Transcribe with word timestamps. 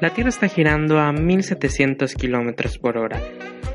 La 0.00 0.10
Tierra 0.10 0.28
está 0.28 0.46
girando 0.46 1.00
a 1.00 1.12
1700 1.12 2.14
kilómetros 2.14 2.78
por 2.78 2.98
hora. 2.98 3.20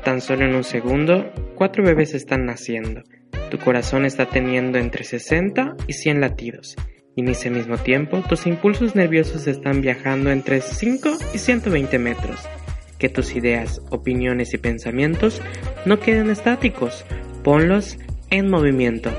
Tan 0.04 0.22
solo 0.22 0.46
en 0.46 0.54
un 0.54 0.64
segundo, 0.64 1.30
cuatro 1.54 1.84
bebés 1.84 2.14
están 2.14 2.46
naciendo. 2.46 3.02
Tu 3.50 3.58
corazón 3.58 4.06
está 4.06 4.24
teniendo 4.24 4.78
entre 4.78 5.04
60 5.04 5.76
y 5.86 5.92
100 5.92 6.22
latidos. 6.22 6.76
Y 7.14 7.20
en 7.20 7.28
ese 7.28 7.50
mismo 7.50 7.76
tiempo, 7.76 8.22
tus 8.26 8.46
impulsos 8.46 8.96
nerviosos 8.96 9.46
están 9.46 9.82
viajando 9.82 10.30
entre 10.30 10.62
5 10.62 11.10
y 11.34 11.38
120 11.38 11.98
metros. 11.98 12.40
Que 12.98 13.10
tus 13.10 13.36
ideas, 13.36 13.82
opiniones 13.90 14.54
y 14.54 14.58
pensamientos 14.58 15.42
no 15.84 16.00
queden 16.00 16.30
estáticos. 16.30 17.04
Ponlos 17.42 17.98
en 18.30 18.48
movimiento. 18.48 19.10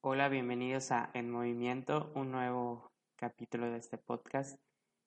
Hola, 0.00 0.28
bienvenidos 0.28 0.92
a 0.92 1.10
En 1.12 1.28
Movimiento, 1.28 2.12
un 2.14 2.30
nuevo 2.30 2.93
capítulo 3.24 3.70
de 3.70 3.78
este 3.78 3.96
podcast. 3.96 4.60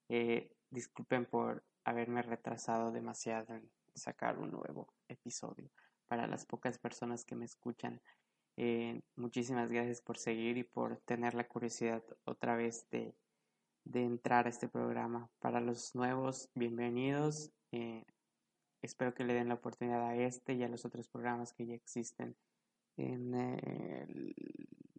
Eh, 0.10 0.52
disculpen 0.72 1.28
por 1.28 1.64
haberme 1.84 2.24
retrasado 2.24 2.92
demasiado 2.92 3.54
en 3.54 3.70
sacar 3.94 4.40
un 4.40 4.50
nuevo 4.50 4.92
episodio. 5.08 5.70
Para 6.08 6.26
las 6.26 6.48
pocas 6.48 6.80
personas 6.80 7.24
que 7.24 7.36
me 7.36 7.46
escuchan, 7.46 8.02
eh, 8.56 9.02
muchísimas 9.16 9.72
gracias 9.72 10.02
por 10.02 10.18
seguir 10.18 10.58
y 10.58 10.64
por 10.64 10.98
tener 11.02 11.36
la 11.36 11.48
curiosidad 11.48 12.04
otra 12.24 12.56
vez 12.56 12.90
de, 12.90 13.16
de 13.84 14.02
entrar 14.02 14.48
a 14.48 14.50
este 14.50 14.68
programa. 14.68 15.30
Para 15.38 15.62
los 15.62 15.94
nuevos, 15.94 16.50
bienvenidos. 16.56 17.52
Eh, 17.72 18.04
espero 18.82 19.14
que 19.14 19.26
le 19.26 19.36
den 19.36 19.50
la 19.50 19.56
oportunidad 19.62 20.02
a 20.02 20.16
este 20.16 20.56
y 20.56 20.64
a 20.64 20.70
los 20.70 20.86
otros 20.86 21.08
programas 21.08 21.54
que 21.54 21.68
ya 21.68 21.76
existen 21.76 22.36
en 22.96 24.34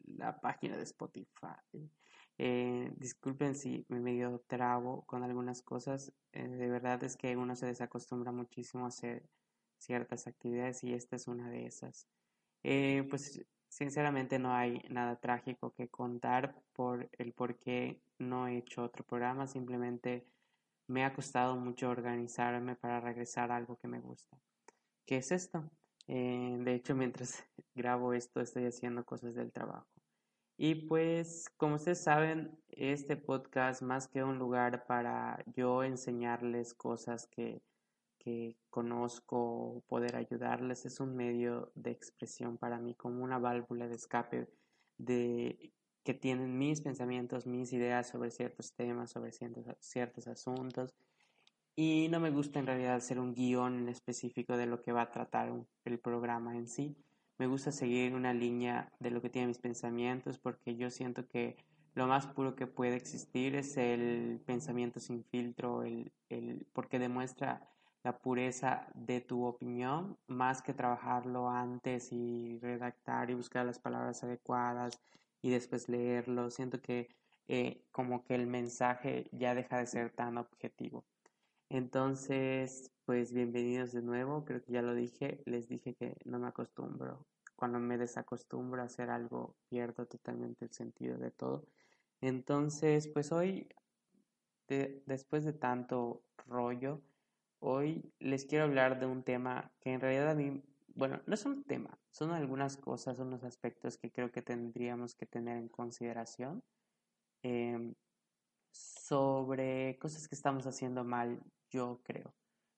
la 0.07 0.41
página 0.41 0.77
de 0.77 0.85
Spotify. 0.85 1.91
Eh, 2.39 2.93
disculpen 2.97 3.57
si 3.57 3.85
me 3.89 3.99
medio 3.99 4.45
trabo 4.47 5.05
con 5.07 5.25
algunas 5.25 5.61
cosas. 5.63 6.13
Eh, 6.33 6.47
de 6.47 6.69
verdad 6.69 7.03
es 7.03 7.17
que 7.17 7.37
uno 7.37 7.57
se 7.57 7.67
desacostumbra 7.67 8.31
muchísimo 8.31 8.85
a 8.85 8.89
hacer 8.89 9.29
ciertas 9.79 10.27
actividades 10.29 10.85
y 10.85 10.95
esta 10.95 11.17
es 11.17 11.27
una 11.27 11.51
de 11.51 11.67
esas. 11.67 12.07
Eh, 12.63 13.05
pues 13.11 13.45
sinceramente 13.69 14.39
no 14.39 14.53
hay 14.55 14.81
nada 14.89 15.17
trágico 15.17 15.75
que 15.75 15.89
contar 15.89 16.63
por 16.73 17.11
el 17.19 17.33
por 17.33 17.59
qué 17.59 18.01
no 18.19 18.47
he 18.47 18.59
hecho 18.59 18.85
otro 18.85 19.05
programa. 19.05 19.49
Simplemente 19.49 20.25
me 20.87 21.05
ha 21.05 21.13
costado 21.13 21.57
mucho 21.57 21.91
organizarme 21.91 22.77
para 22.77 23.01
regresar 23.01 23.51
a 23.51 23.57
algo 23.57 23.77
que 23.79 23.89
me 23.89 24.01
gusta. 24.01 24.39
¿Qué 25.07 25.19
es 25.19 25.33
esto? 25.33 25.71
de 26.07 26.75
hecho, 26.75 26.95
mientras 26.95 27.45
grabo 27.75 28.15
esto 28.15 28.41
estoy 28.41 28.65
haciendo 28.65 29.05
cosas 29.05 29.35
del 29.35 29.53
trabajo. 29.53 29.98
Y 30.61 30.75
pues, 30.75 31.49
como 31.57 31.77
ustedes 31.77 32.03
saben, 32.03 32.59
este 32.71 33.17
podcast, 33.17 33.81
más 33.81 34.09
que 34.09 34.25
un 34.25 34.39
lugar 34.41 34.87
para 34.87 35.45
yo 35.55 35.85
enseñarles 35.85 36.75
cosas 36.75 37.29
que, 37.29 37.63
que 38.19 38.57
conozco, 38.69 39.85
poder 39.87 40.17
ayudarles, 40.17 40.85
es 40.85 40.99
un 40.99 41.15
medio 41.15 41.71
de 41.77 41.93
expresión 41.93 42.59
para 42.59 42.81
mí, 42.81 42.97
como 42.97 43.23
una 43.23 43.39
válvula 43.39 43.87
de 43.87 43.95
escape 43.95 44.49
de 44.97 45.73
que 46.03 46.15
tienen 46.15 46.59
mis 46.59 46.81
pensamientos, 46.81 47.47
mis 47.47 47.73
ideas 47.73 48.09
sobre 48.09 48.33
ciertos 48.33 48.73
temas, 48.73 49.13
sobre 49.13 49.31
ciertos, 49.31 49.65
ciertos 49.79 50.27
asuntos. 50.27 50.93
Y 51.77 52.09
no 52.09 52.19
me 52.19 52.31
gusta 52.31 52.59
en 52.59 52.67
realidad 52.67 52.97
hacer 52.97 53.21
un 53.21 53.33
guion 53.33 53.89
específico 53.89 54.57
de 54.57 54.67
lo 54.67 54.83
que 54.83 54.91
va 54.91 55.03
a 55.03 55.13
tratar 55.13 55.53
el 55.85 56.01
programa 56.01 56.57
en 56.57 56.67
sí 56.67 56.97
me 57.39 57.47
gusta 57.47 57.73
seguir 57.73 58.15
una 58.15 58.35
línea 58.35 58.93
de 58.99 59.11
lo 59.11 59.23
que 59.23 59.31
tienen 59.31 59.49
mis 59.49 59.59
pensamientos 59.59 60.39
porque 60.39 60.77
yo 60.77 60.91
siento 60.91 61.27
que 61.29 61.57
lo 61.95 62.07
más 62.07 62.27
puro 62.27 62.55
que 62.55 62.67
puede 62.67 62.97
existir 62.97 63.55
es 63.55 63.77
el 63.77 64.41
pensamiento 64.45 65.01
sin 65.01 65.25
filtro, 65.25 65.83
el, 65.83 66.13
el, 66.29 66.67
porque 66.73 66.99
demuestra 66.99 67.69
la 68.05 68.19
pureza 68.19 68.89
de 68.95 69.21
tu 69.21 69.45
opinión 69.45 70.17
más 70.27 70.63
que 70.63 70.75
trabajarlo 70.75 71.49
antes 71.49 72.13
y 72.13 72.59
redactar 72.61 73.31
y 73.31 73.35
buscar 73.35 73.67
las 73.67 73.79
palabras 73.79 74.23
adecuadas 74.23 75.01
y 75.43 75.51
después 75.51 75.89
leerlo. 75.89 76.51
Siento 76.51 76.81
que 76.81 77.09
eh, 77.49 77.85
como 77.91 78.25
que 78.25 78.35
el 78.35 78.47
mensaje 78.47 79.29
ya 79.33 79.55
deja 79.55 79.79
de 79.79 79.87
ser 79.87 80.11
tan 80.11 80.39
objetivo. 80.39 81.05
Entonces, 81.71 82.91
pues 83.05 83.35
bienvenidos 83.35 83.93
de 83.93 84.01
nuevo, 84.01 84.45
creo 84.47 84.63
que 84.63 84.73
ya 84.73 84.81
lo 84.81 84.95
dije, 84.95 85.43
les 85.45 85.69
dije 85.69 85.95
que 85.95 86.17
no 86.25 86.39
me 86.39 86.49
acostumbro, 86.49 87.27
cuando 87.57 87.79
me 87.79 87.99
desacostumbro 87.99 88.81
a 88.81 88.87
hacer 88.87 89.11
algo 89.11 89.55
pierdo 89.69 90.07
totalmente 90.07 90.65
el 90.65 90.73
sentido 90.73 91.19
de 91.19 91.31
todo. 91.31 91.67
Entonces, 92.23 93.09
pues 93.09 93.33
hoy, 93.33 93.69
después 94.67 95.45
de 95.45 95.53
tanto 95.53 96.23
rollo, 96.47 97.03
hoy 97.59 98.15
les 98.19 98.47
quiero 98.47 98.65
hablar 98.65 98.99
de 98.99 99.05
un 99.05 99.23
tema 99.23 99.71
que 99.81 99.93
en 99.93 100.01
realidad 100.01 100.31
a 100.31 100.35
mí, 100.35 100.63
bueno, 100.95 101.21
no 101.27 101.35
es 101.35 101.45
un 101.45 101.65
tema, 101.65 101.99
son 102.13 102.31
algunas 102.31 102.79
cosas, 102.79 103.19
unos 103.19 103.45
aspectos 103.45 103.99
que 103.99 104.11
creo 104.11 104.33
que 104.33 104.41
tendríamos 104.41 105.15
que 105.15 105.27
tener 105.27 105.59
en 105.59 105.69
consideración. 105.69 106.63
Em, 107.43 107.95
sobre 108.73 109.99
cosas 109.99 110.29
que 110.29 110.35
estamos 110.35 110.67
haciendo 110.67 111.05
mal, 111.05 111.43
yo 111.71 112.01
creo. 112.05 112.35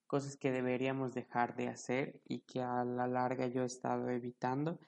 Cosas 0.07 0.37
que 0.37 0.51
deberíamos 0.51 1.15
dejar 1.15 1.55
de 1.55 1.69
hacer 1.69 2.21
y 2.25 2.41
que 2.41 2.63
a 2.63 2.85
la 2.85 3.07
larga 3.07 3.47
yo 3.47 3.63
he 3.63 3.67
estado 3.67 4.09
evitando 4.11 4.79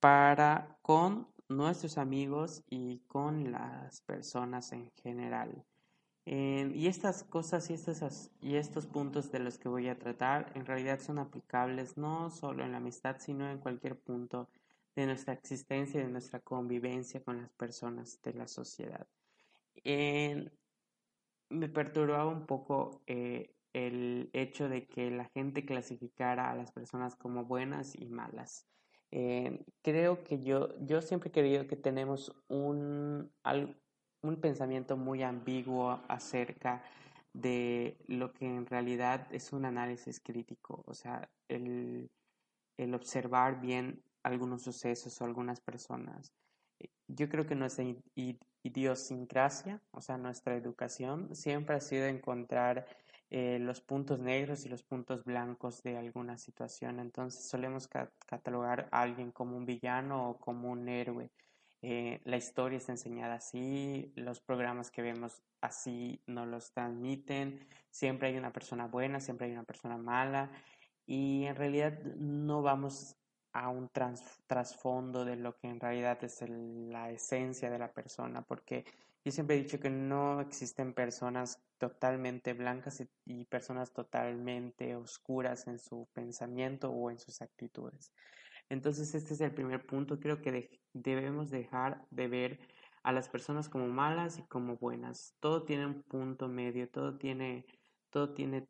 para 0.00 0.78
con 0.82 1.28
nuestros 1.48 1.98
amigos 1.98 2.62
y 2.68 3.00
con 3.06 3.50
las 3.52 4.00
personas 4.02 4.72
en 4.72 4.90
general. 5.02 5.64
y 6.26 6.86
estas 6.86 7.24
cosas 7.24 7.68
y 7.68 7.74
estos, 7.74 8.30
y 8.40 8.56
estos 8.56 8.86
puntos 8.86 9.30
de 9.30 9.40
los 9.40 9.58
que 9.58 9.68
voy 9.68 9.88
a 9.88 9.98
tratar 9.98 10.50
en 10.54 10.64
realidad 10.64 11.00
son 11.00 11.18
aplicables 11.18 11.98
no 11.98 12.30
solo 12.30 12.64
en 12.64 12.72
la 12.72 12.78
amistad, 12.78 13.16
sino 13.18 13.50
en 13.50 13.58
cualquier 13.58 13.98
punto 13.98 14.48
de 14.96 15.06
nuestra 15.06 15.34
existencia 15.34 16.00
y 16.00 16.04
de 16.04 16.10
nuestra 16.10 16.40
convivencia 16.40 17.22
con 17.22 17.42
las 17.42 17.50
personas 17.50 18.22
de 18.22 18.32
la 18.34 18.48
sociedad 18.48 19.06
me 21.54 21.68
perturbaba 21.68 22.26
un 22.26 22.46
poco 22.46 23.02
eh, 23.06 23.54
el 23.72 24.30
hecho 24.32 24.68
de 24.68 24.86
que 24.86 25.10
la 25.10 25.26
gente 25.26 25.64
clasificara 25.64 26.50
a 26.50 26.54
las 26.54 26.72
personas 26.72 27.16
como 27.16 27.44
buenas 27.44 27.94
y 28.00 28.06
malas. 28.06 28.66
Eh, 29.10 29.64
creo 29.82 30.24
que 30.24 30.40
yo, 30.40 30.68
yo 30.80 31.00
siempre 31.00 31.28
he 31.28 31.32
querido 31.32 31.66
que 31.66 31.76
tenemos 31.76 32.34
un, 32.48 33.30
un 34.22 34.40
pensamiento 34.40 34.96
muy 34.96 35.22
ambiguo 35.22 36.00
acerca 36.08 36.82
de 37.32 37.96
lo 38.06 38.32
que 38.32 38.46
en 38.46 38.66
realidad 38.66 39.26
es 39.32 39.52
un 39.52 39.64
análisis 39.64 40.20
crítico, 40.20 40.82
o 40.86 40.94
sea, 40.94 41.28
el, 41.48 42.10
el 42.76 42.94
observar 42.94 43.60
bien 43.60 44.02
algunos 44.22 44.62
sucesos 44.62 45.20
o 45.20 45.24
algunas 45.24 45.60
personas. 45.60 46.32
Yo 47.08 47.28
creo 47.28 47.46
que 47.46 47.54
nuestra 47.54 47.84
idiosincrasia, 48.64 49.80
o 49.92 50.00
sea, 50.00 50.16
nuestra 50.16 50.56
educación, 50.56 51.34
siempre 51.36 51.76
ha 51.76 51.80
sido 51.80 52.06
encontrar 52.06 52.86
eh, 53.30 53.58
los 53.60 53.80
puntos 53.80 54.20
negros 54.20 54.64
y 54.64 54.68
los 54.68 54.82
puntos 54.82 55.24
blancos 55.24 55.82
de 55.82 55.96
alguna 55.98 56.38
situación. 56.38 56.98
Entonces 56.98 57.48
solemos 57.48 57.88
catalogar 58.26 58.88
a 58.90 59.02
alguien 59.02 59.30
como 59.32 59.56
un 59.56 59.66
villano 59.66 60.30
o 60.30 60.38
como 60.38 60.70
un 60.70 60.88
héroe. 60.88 61.30
Eh, 61.82 62.20
la 62.24 62.38
historia 62.38 62.78
está 62.78 62.92
enseñada 62.92 63.34
así, 63.34 64.12
los 64.16 64.40
programas 64.40 64.90
que 64.90 65.02
vemos 65.02 65.42
así 65.60 66.22
nos 66.26 66.48
los 66.48 66.72
transmiten, 66.72 67.66
siempre 67.90 68.28
hay 68.28 68.38
una 68.38 68.52
persona 68.52 68.86
buena, 68.86 69.20
siempre 69.20 69.48
hay 69.48 69.52
una 69.52 69.64
persona 69.64 69.98
mala 69.98 70.50
y 71.04 71.44
en 71.44 71.56
realidad 71.56 71.98
no 72.16 72.62
vamos 72.62 73.16
a 73.54 73.68
un 73.68 73.88
trasfondo 74.46 75.24
de 75.24 75.36
lo 75.36 75.56
que 75.56 75.68
en 75.68 75.80
realidad 75.80 76.22
es 76.24 76.44
la 76.48 77.10
esencia 77.10 77.70
de 77.70 77.78
la 77.78 77.92
persona, 77.92 78.42
porque 78.42 78.84
yo 79.24 79.30
siempre 79.30 79.56
he 79.56 79.62
dicho 79.62 79.78
que 79.78 79.90
no 79.90 80.40
existen 80.40 80.92
personas 80.92 81.62
totalmente 81.78 82.52
blancas 82.52 83.02
y, 83.24 83.44
personas 83.46 83.92
totalmente 83.92 84.96
oscuras 84.96 85.66
en 85.68 85.78
su 85.78 86.08
pensamiento 86.12 86.90
o 86.90 87.10
en 87.10 87.18
sus 87.18 87.40
actitudes. 87.40 88.12
Entonces 88.68 89.14
este 89.14 89.34
es 89.34 89.40
el 89.40 89.54
primer 89.54 89.86
punto. 89.86 90.18
Creo 90.18 90.42
que 90.42 90.80
debemos 90.92 91.50
dejar 91.50 92.04
de 92.10 92.28
ver 92.28 92.58
a 93.04 93.12
las 93.12 93.28
personas 93.28 93.68
como 93.68 93.86
malas 93.86 94.38
y 94.38 94.42
como 94.42 94.76
buenas. 94.76 95.36
Todo 95.38 95.62
tiene 95.62 95.86
un 95.86 96.02
punto 96.02 96.48
medio, 96.48 96.88
todo 96.90 97.16
tiene, 97.16 97.66
todo 98.10 98.34
tiene 98.34 98.66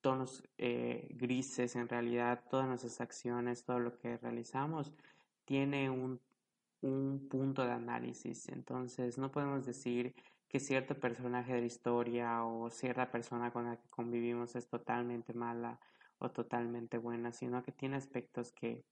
tonos 0.00 0.42
eh, 0.58 1.08
grises 1.10 1.76
en 1.76 1.88
realidad, 1.88 2.44
todas 2.50 2.66
nuestras 2.66 3.00
acciones, 3.00 3.64
todo 3.64 3.78
lo 3.80 3.98
que 3.98 4.16
realizamos 4.16 4.92
tiene 5.44 5.90
un, 5.90 6.20
un 6.80 7.28
punto 7.28 7.64
de 7.64 7.72
análisis. 7.72 8.48
Entonces 8.48 9.18
no 9.18 9.30
podemos 9.30 9.66
decir 9.66 10.14
que 10.48 10.60
cierto 10.60 10.98
personaje 10.98 11.54
de 11.54 11.60
la 11.60 11.66
historia 11.66 12.44
o 12.44 12.70
cierta 12.70 13.10
persona 13.10 13.52
con 13.52 13.66
la 13.66 13.76
que 13.76 13.88
convivimos 13.90 14.56
es 14.56 14.68
totalmente 14.68 15.34
mala 15.34 15.78
o 16.18 16.30
totalmente 16.30 16.98
buena, 16.98 17.32
sino 17.32 17.62
que 17.62 17.72
tiene 17.72 17.96
aspectos 17.96 18.52
que, 18.52 18.84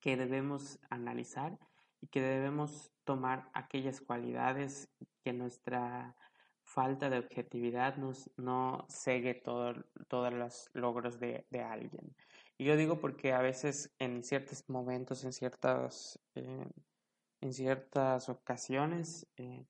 que 0.00 0.16
debemos 0.16 0.78
analizar 0.90 1.58
y 2.00 2.08
que 2.08 2.20
debemos 2.20 2.90
tomar 3.04 3.50
aquellas 3.54 4.00
cualidades 4.00 4.88
que 5.22 5.32
nuestra 5.32 6.16
falta 6.72 7.10
de 7.10 7.18
objetividad 7.18 7.96
nos, 7.96 8.30
no 8.36 8.86
cegue 8.88 9.34
todo, 9.34 9.74
todos 10.08 10.32
los 10.32 10.70
logros 10.72 11.20
de, 11.20 11.46
de, 11.50 11.60
alguien. 11.60 12.16
Y 12.56 12.64
yo 12.64 12.76
digo 12.76 12.98
porque 12.98 13.32
a 13.32 13.42
veces 13.42 13.94
en 13.98 14.24
ciertos 14.24 14.68
momentos, 14.68 15.24
en 15.24 15.32
ciertas, 15.32 16.18
eh, 16.34 16.66
en 17.42 17.52
ciertas 17.52 18.28
ocasiones, 18.30 19.26
eh, 19.36 19.66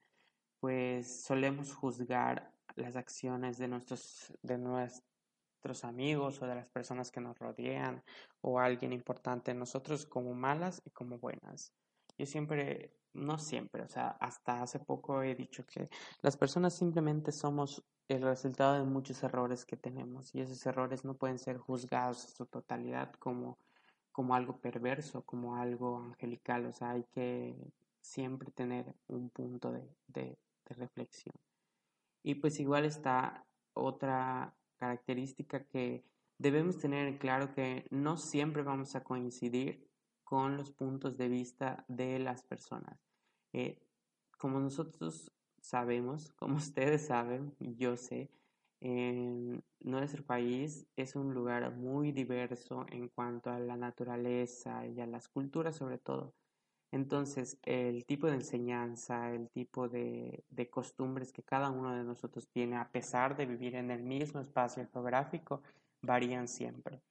pues 0.60 1.24
solemos 1.24 1.74
juzgar 1.74 2.52
las 2.76 2.94
acciones 2.94 3.58
de 3.58 3.66
nuestros, 3.66 4.32
de 4.42 4.58
nuestros 4.58 5.84
amigos 5.84 6.40
o 6.40 6.46
de 6.46 6.54
las 6.54 6.68
personas 6.68 7.10
que 7.10 7.20
nos 7.20 7.36
rodean 7.36 8.02
o 8.42 8.60
alguien 8.60 8.92
importante 8.92 9.50
en 9.50 9.58
nosotros 9.58 10.06
como 10.06 10.34
malas 10.34 10.80
y 10.84 10.90
como 10.90 11.18
buenas. 11.18 11.74
Yo 12.16 12.26
siempre, 12.26 12.94
no 13.14 13.38
siempre, 13.38 13.82
o 13.82 13.88
sea, 13.88 14.08
hasta 14.20 14.62
hace 14.62 14.78
poco 14.78 15.22
he 15.22 15.34
dicho 15.34 15.64
que 15.66 15.88
las 16.22 16.36
personas 16.36 16.76
simplemente 16.76 17.32
somos 17.32 17.82
el 18.08 18.22
resultado 18.22 18.74
de 18.74 18.84
muchos 18.84 19.22
errores 19.22 19.64
que 19.64 19.76
tenemos 19.76 20.34
y 20.34 20.40
esos 20.40 20.64
errores 20.66 21.04
no 21.04 21.14
pueden 21.14 21.38
ser 21.38 21.58
juzgados 21.58 22.24
en 22.24 22.30
su 22.30 22.46
totalidad 22.46 23.12
como, 23.14 23.58
como 24.10 24.34
algo 24.34 24.58
perverso, 24.58 25.22
como 25.22 25.56
algo 25.56 25.98
angelical, 25.98 26.66
o 26.66 26.72
sea, 26.72 26.90
hay 26.90 27.04
que 27.04 27.54
siempre 28.00 28.50
tener 28.50 28.94
un 29.08 29.30
punto 29.30 29.70
de, 29.72 29.88
de, 30.08 30.38
de 30.68 30.74
reflexión. 30.74 31.34
Y 32.22 32.36
pues 32.36 32.60
igual 32.60 32.84
está 32.84 33.44
otra 33.74 34.54
característica 34.76 35.64
que 35.64 36.04
debemos 36.38 36.78
tener 36.78 37.06
en 37.06 37.18
claro 37.18 37.52
que 37.54 37.86
no 37.90 38.16
siempre 38.16 38.62
vamos 38.62 38.94
a 38.96 39.02
coincidir 39.02 39.88
con 40.32 40.56
los 40.56 40.72
puntos 40.72 41.18
de 41.18 41.28
vista 41.28 41.84
de 41.88 42.18
las 42.18 42.42
personas. 42.42 42.98
Eh, 43.52 43.78
como 44.38 44.60
nosotros 44.60 45.30
sabemos, 45.60 46.32
como 46.38 46.56
ustedes 46.56 47.04
saben, 47.04 47.54
yo 47.60 47.98
sé, 47.98 48.30
en 48.80 49.62
nuestro 49.80 50.24
país 50.24 50.86
es 50.96 51.16
un 51.16 51.34
lugar 51.34 51.70
muy 51.76 52.12
diverso 52.12 52.86
en 52.88 53.08
cuanto 53.08 53.50
a 53.50 53.58
la 53.58 53.76
naturaleza 53.76 54.86
y 54.86 55.02
a 55.02 55.06
las 55.06 55.28
culturas 55.28 55.76
sobre 55.76 55.98
todo. 55.98 56.32
Entonces, 56.92 57.58
el 57.64 58.06
tipo 58.06 58.26
de 58.26 58.36
enseñanza, 58.36 59.34
el 59.34 59.50
tipo 59.50 59.90
de, 59.90 60.44
de, 60.48 60.70
costumbres 60.70 61.30
que 61.30 61.42
cada 61.42 61.68
uno 61.68 61.94
de 61.94 62.04
nosotros 62.04 62.48
tiene, 62.48 62.76
a 62.76 62.90
pesar 62.90 63.36
de 63.36 63.44
vivir 63.44 63.76
en 63.76 63.90
el 63.90 64.02
mismo 64.02 64.40
espacio 64.40 64.88
geográfico, 64.90 65.60
varían 66.00 66.48
siempre 66.48 67.02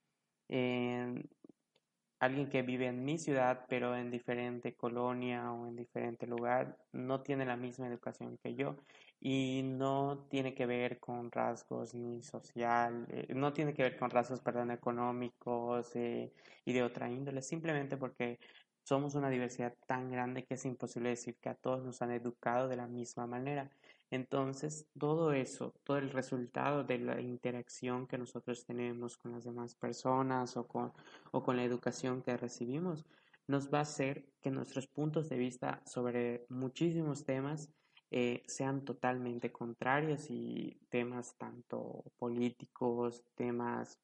alguien 2.21 2.49
que 2.49 2.61
vive 2.61 2.87
en 2.87 3.03
mi 3.03 3.17
ciudad, 3.17 3.65
pero 3.67 3.95
en 3.95 4.11
diferente 4.11 4.75
colonia 4.75 5.51
o 5.51 5.67
en 5.67 5.75
diferente 5.75 6.27
lugar, 6.27 6.77
no 6.93 7.21
tiene 7.23 7.45
la 7.45 7.57
misma 7.57 7.87
educación 7.87 8.37
que 8.43 8.55
yo 8.55 8.77
y 9.19 9.63
no 9.63 10.27
tiene 10.29 10.53
que 10.53 10.67
ver 10.67 10.99
con 10.99 11.31
rasgos 11.31 11.95
ni 11.95 12.21
social, 12.21 13.07
eh, 13.09 13.33
no 13.35 13.53
tiene 13.53 13.73
que 13.73 13.83
ver 13.83 13.97
con 13.97 14.11
rasgos, 14.11 14.39
perdón, 14.41 14.71
económicos 14.71 15.95
eh, 15.95 16.31
y 16.63 16.73
de 16.73 16.83
otra 16.83 17.09
índole, 17.09 17.41
simplemente 17.41 17.97
porque 17.97 18.39
somos 18.83 19.15
una 19.15 19.29
diversidad 19.29 19.73
tan 19.87 20.11
grande 20.11 20.45
que 20.45 20.55
es 20.55 20.65
imposible 20.65 21.09
decir 21.09 21.37
que 21.41 21.49
a 21.49 21.55
todos 21.55 21.83
nos 21.83 22.01
han 22.03 22.11
educado 22.11 22.67
de 22.67 22.77
la 22.77 22.87
misma 22.87 23.25
manera. 23.27 23.71
Entonces, 24.11 24.87
todo 24.99 25.31
eso, 25.31 25.73
todo 25.85 25.97
el 25.97 26.11
resultado 26.11 26.83
de 26.83 26.99
la 26.99 27.21
interacción 27.21 28.07
que 28.07 28.17
nosotros 28.17 28.65
tenemos 28.65 29.17
con 29.17 29.31
las 29.31 29.45
demás 29.45 29.73
personas 29.75 30.57
o 30.57 30.67
con, 30.67 30.91
o 31.31 31.41
con 31.41 31.55
la 31.55 31.63
educación 31.63 32.21
que 32.21 32.35
recibimos, 32.35 33.05
nos 33.47 33.73
va 33.73 33.79
a 33.79 33.83
hacer 33.83 34.25
que 34.41 34.51
nuestros 34.51 34.87
puntos 34.87 35.29
de 35.29 35.37
vista 35.37 35.81
sobre 35.85 36.45
muchísimos 36.49 37.23
temas 37.25 37.69
eh, 38.11 38.43
sean 38.47 38.83
totalmente 38.83 39.53
contrarios 39.53 40.29
y 40.29 40.77
temas 40.89 41.37
tanto 41.37 42.03
políticos, 42.17 43.23
temas 43.35 43.97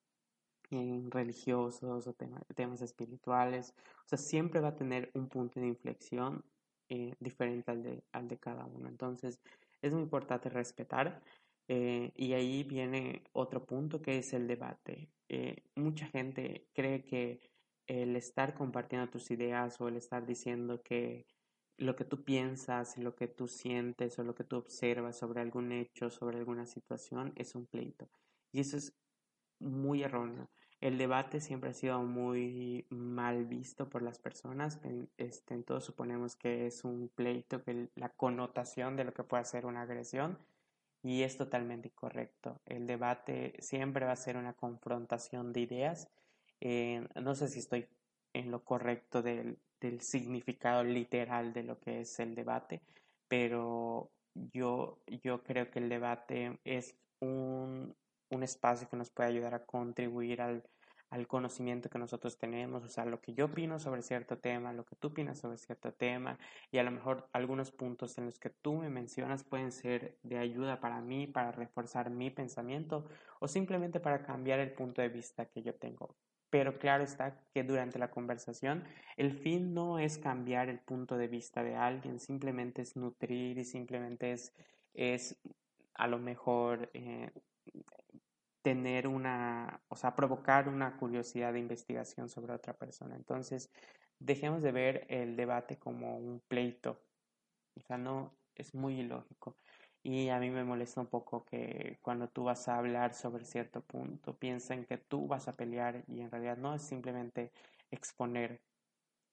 eh, 0.71 1.01
religiosos 1.09 2.07
o 2.07 2.13
temas 2.13 2.81
espirituales. 2.81 3.73
O 4.05 4.07
sea, 4.07 4.17
siempre 4.17 4.61
va 4.61 4.69
a 4.69 4.75
tener 4.75 5.11
un 5.13 5.27
punto 5.27 5.59
de 5.59 5.67
inflexión 5.67 6.45
eh, 6.87 7.13
diferente 7.19 7.71
al 7.71 7.83
de, 7.83 8.03
al 8.13 8.29
de 8.29 8.37
cada 8.37 8.65
uno. 8.65 8.87
Entonces, 8.87 9.41
es 9.81 9.93
muy 9.93 10.03
importante 10.03 10.49
respetar. 10.49 11.21
Eh, 11.69 12.11
y 12.15 12.33
ahí 12.33 12.63
viene 12.63 13.23
otro 13.33 13.65
punto 13.65 14.01
que 14.01 14.17
es 14.19 14.33
el 14.33 14.47
debate. 14.47 15.09
Eh, 15.29 15.63
mucha 15.75 16.07
gente 16.07 16.67
cree 16.73 17.03
que 17.03 17.41
el 17.87 18.15
estar 18.15 18.53
compartiendo 18.53 19.09
tus 19.09 19.31
ideas 19.31 19.79
o 19.81 19.87
el 19.87 19.97
estar 19.97 20.25
diciendo 20.25 20.81
que 20.81 21.25
lo 21.77 21.95
que 21.95 22.05
tú 22.05 22.23
piensas, 22.23 22.97
lo 22.97 23.15
que 23.15 23.27
tú 23.27 23.47
sientes 23.47 24.17
o 24.17 24.23
lo 24.23 24.33
que 24.33 24.43
tú 24.43 24.57
observas 24.57 25.17
sobre 25.17 25.41
algún 25.41 25.71
hecho, 25.71 26.09
sobre 26.09 26.37
alguna 26.37 26.65
situación, 26.65 27.33
es 27.35 27.55
un 27.55 27.65
pleito. 27.67 28.09
Y 28.51 28.61
eso 28.61 28.77
es 28.77 28.93
muy 29.59 30.03
erróneo. 30.03 30.49
El 30.79 30.97
debate 30.97 31.39
siempre 31.39 31.71
ha 31.71 31.73
sido 31.73 32.03
muy 32.03 32.85
mal 32.89 33.45
visto 33.45 33.89
por 33.89 34.03
las 34.03 34.19
personas. 34.19 34.79
Este, 35.17 35.57
todos 35.63 35.85
suponemos 35.85 36.35
que 36.35 36.67
es 36.67 36.83
un 36.83 37.09
pleito, 37.09 37.63
que 37.63 37.89
la 37.95 38.09
connotación 38.09 38.95
de 38.95 39.05
lo 39.05 39.13
que 39.13 39.23
puede 39.23 39.43
ser 39.45 39.65
una 39.65 39.81
agresión, 39.81 40.37
y 41.01 41.23
es 41.23 41.37
totalmente 41.37 41.87
incorrecto. 41.87 42.59
El 42.65 42.85
debate 42.85 43.55
siempre 43.59 44.05
va 44.05 44.11
a 44.11 44.17
ser 44.17 44.37
una 44.37 44.53
confrontación 44.53 45.51
de 45.53 45.61
ideas. 45.61 46.09
Eh, 46.61 47.07
no 47.15 47.33
sé 47.33 47.47
si 47.47 47.59
estoy 47.59 47.87
en 48.33 48.51
lo 48.51 48.63
correcto 48.63 49.21
del, 49.23 49.57
del 49.79 50.01
significado 50.01 50.83
literal 50.83 51.53
de 51.53 51.63
lo 51.63 51.79
que 51.79 52.01
es 52.01 52.19
el 52.19 52.35
debate, 52.35 52.81
pero 53.27 54.11
yo, 54.33 54.99
yo 55.23 55.43
creo 55.43 55.71
que 55.71 55.79
el 55.79 55.89
debate 55.89 56.59
es 56.63 56.95
un, 57.19 57.95
un 58.29 58.43
espacio 58.43 58.89
que 58.89 58.97
nos 58.97 59.09
puede 59.09 59.29
ayudar 59.29 59.53
a 59.53 59.65
contribuir 59.65 60.41
al, 60.41 60.63
al, 61.09 61.27
conocimiento 61.27 61.89
que 61.89 61.99
nosotros 61.99 62.37
tenemos, 62.37 62.83
o 62.83 62.89
sea, 62.89 63.05
lo 63.05 63.21
que 63.21 63.33
yo 63.33 63.45
opino 63.45 63.79
sobre 63.79 64.01
cierto 64.01 64.37
tema, 64.37 64.73
lo 64.73 64.85
que 64.85 64.95
tú 64.95 65.09
opinas 65.09 65.39
sobre 65.39 65.57
cierto 65.57 65.93
tema, 65.93 66.37
y 66.71 66.77
a 66.77 66.83
lo 66.83 66.91
mejor 66.91 67.27
algunos 67.33 67.71
puntos 67.71 68.17
en 68.17 68.25
los 68.25 68.39
que 68.39 68.49
tú 68.49 68.75
me 68.75 68.89
mencionas 68.89 69.43
pueden 69.43 69.71
ser 69.71 70.17
de 70.23 70.37
ayuda 70.37 70.79
para 70.79 71.01
mí, 71.01 71.27
para 71.27 71.51
reforzar 71.51 72.09
mi 72.09 72.29
pensamiento, 72.29 73.05
o 73.39 73.47
simplemente 73.47 73.99
para 73.99 74.23
cambiar 74.23 74.59
el 74.59 74.73
punto 74.73 75.01
de 75.01 75.09
vista 75.09 75.45
que 75.45 75.61
yo 75.61 75.75
tengo. 75.75 76.15
Pero 76.49 76.79
claro 76.79 77.03
está 77.03 77.41
que 77.53 77.63
durante 77.63 77.99
la 77.99 78.09
conversación 78.09 78.83
el 79.17 79.33
fin 79.33 79.73
no 79.73 79.99
es 79.99 80.17
cambiar 80.17 80.69
el 80.69 80.79
punto 80.79 81.17
de 81.17 81.27
vista 81.27 81.61
de 81.61 81.75
alguien, 81.75 82.19
simplemente 82.19 82.81
es 82.81 82.95
nutrir 82.95 83.57
y 83.57 83.65
simplemente 83.65 84.31
es, 84.31 84.53
es 84.93 85.37
a 85.93 86.07
lo 86.07 86.19
mejor 86.19 86.89
eh, 86.93 87.31
tener 88.67 89.07
una, 89.07 89.81
o 89.87 89.95
sea, 89.95 90.13
provocar 90.13 90.67
una 90.67 90.97
curiosidad 90.97 91.53
de 91.53 91.59
investigación 91.59 92.27
sobre 92.27 92.51
otra 92.51 92.73
persona. 92.73 93.15
Entonces, 93.15 93.71
dejemos 94.19 94.61
de 94.61 94.73
ver 94.73 95.05
el 95.07 95.37
debate 95.37 95.77
como 95.77 96.17
un 96.17 96.41
pleito. 96.49 96.99
O 97.77 97.79
sea, 97.79 97.97
no, 97.97 98.35
es 98.55 98.75
muy 98.75 98.99
ilógico. 98.99 99.55
Y 100.03 100.27
a 100.27 100.39
mí 100.39 100.49
me 100.49 100.65
molesta 100.65 100.99
un 100.99 101.07
poco 101.07 101.45
que 101.45 101.97
cuando 102.01 102.27
tú 102.27 102.43
vas 102.43 102.67
a 102.67 102.77
hablar 102.77 103.13
sobre 103.13 103.45
cierto 103.45 103.79
punto, 103.79 104.37
piensen 104.37 104.83
que 104.83 104.97
tú 104.97 105.27
vas 105.27 105.47
a 105.47 105.55
pelear 105.55 106.03
y 106.05 106.19
en 106.19 106.29
realidad 106.29 106.57
no 106.57 106.75
es 106.75 106.81
simplemente 106.81 107.53
exponer 107.89 108.59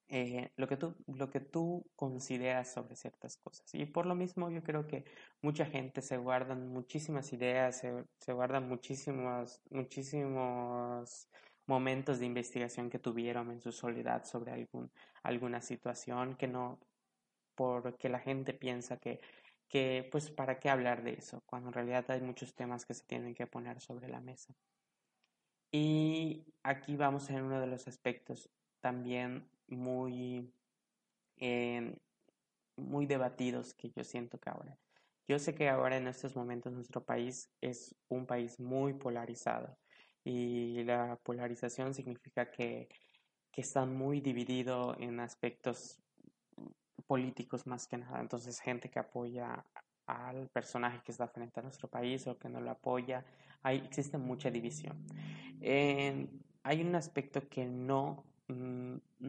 eh, 0.08 0.52
lo, 0.56 0.68
que 0.68 0.76
tú, 0.76 0.94
lo 1.06 1.30
que 1.30 1.40
tú 1.40 1.86
consideras 1.96 2.72
sobre 2.72 2.96
ciertas 2.96 3.36
cosas. 3.38 3.72
Y 3.74 3.86
por 3.86 4.06
lo 4.06 4.14
mismo 4.14 4.50
yo 4.50 4.62
creo 4.62 4.86
que 4.86 5.04
mucha 5.40 5.66
gente 5.66 6.02
se 6.02 6.18
guardan 6.18 6.68
muchísimas 6.68 7.32
ideas, 7.32 7.78
se, 7.78 8.04
se 8.18 8.32
guardan 8.32 8.68
muchísimos, 8.68 9.62
muchísimos 9.70 11.28
momentos 11.66 12.18
de 12.18 12.26
investigación 12.26 12.90
que 12.90 12.98
tuvieron 12.98 13.50
en 13.50 13.60
su 13.60 13.72
soledad 13.72 14.24
sobre 14.24 14.52
algún, 14.52 14.90
alguna 15.22 15.62
situación 15.62 16.36
que 16.36 16.48
no, 16.48 16.78
porque 17.54 18.08
la 18.08 18.18
gente 18.20 18.52
piensa 18.52 18.98
que, 18.98 19.20
que, 19.68 20.08
pues, 20.12 20.30
¿para 20.30 20.58
qué 20.60 20.68
hablar 20.68 21.02
de 21.02 21.14
eso? 21.14 21.42
Cuando 21.46 21.68
en 21.68 21.74
realidad 21.74 22.10
hay 22.10 22.20
muchos 22.20 22.54
temas 22.54 22.84
que 22.84 22.94
se 22.94 23.04
tienen 23.06 23.34
que 23.34 23.46
poner 23.46 23.80
sobre 23.80 24.08
la 24.08 24.20
mesa. 24.20 24.54
Y 25.72 26.44
aquí 26.62 26.96
vamos 26.96 27.30
en 27.30 27.42
uno 27.42 27.60
de 27.60 27.66
los 27.66 27.88
aspectos 27.88 28.50
también 28.80 29.48
muy, 29.68 30.52
eh, 31.36 31.96
muy 32.76 33.06
debatidos 33.06 33.74
que 33.74 33.90
yo 33.90 34.04
siento 34.04 34.38
que 34.38 34.50
ahora. 34.50 34.78
Yo 35.26 35.38
sé 35.38 35.54
que 35.54 35.68
ahora 35.68 35.96
en 35.96 36.06
estos 36.06 36.36
momentos 36.36 36.72
nuestro 36.72 37.02
país 37.04 37.50
es 37.60 37.94
un 38.08 38.26
país 38.26 38.60
muy 38.60 38.92
polarizado 38.94 39.78
y 40.22 40.82
la 40.84 41.18
polarización 41.22 41.94
significa 41.94 42.50
que, 42.50 42.88
que 43.50 43.60
está 43.60 43.86
muy 43.86 44.20
dividido 44.20 44.96
en 44.98 45.20
aspectos 45.20 45.98
políticos 47.06 47.66
más 47.66 47.86
que 47.86 47.98
nada. 47.98 48.20
Entonces, 48.20 48.60
gente 48.60 48.90
que 48.90 48.98
apoya 48.98 49.64
al 50.06 50.48
personaje 50.48 51.00
que 51.04 51.12
está 51.12 51.28
frente 51.28 51.60
a 51.60 51.62
nuestro 51.62 51.88
país 51.88 52.26
o 52.26 52.38
que 52.38 52.48
no 52.48 52.60
lo 52.60 52.70
apoya, 52.70 53.24
hay, 53.62 53.78
existe 53.78 54.18
mucha 54.18 54.50
división. 54.50 55.06
hay 55.62 56.80
un 56.80 56.94
aspecto 56.94 57.48
que 57.48 57.64
no, 57.66 58.24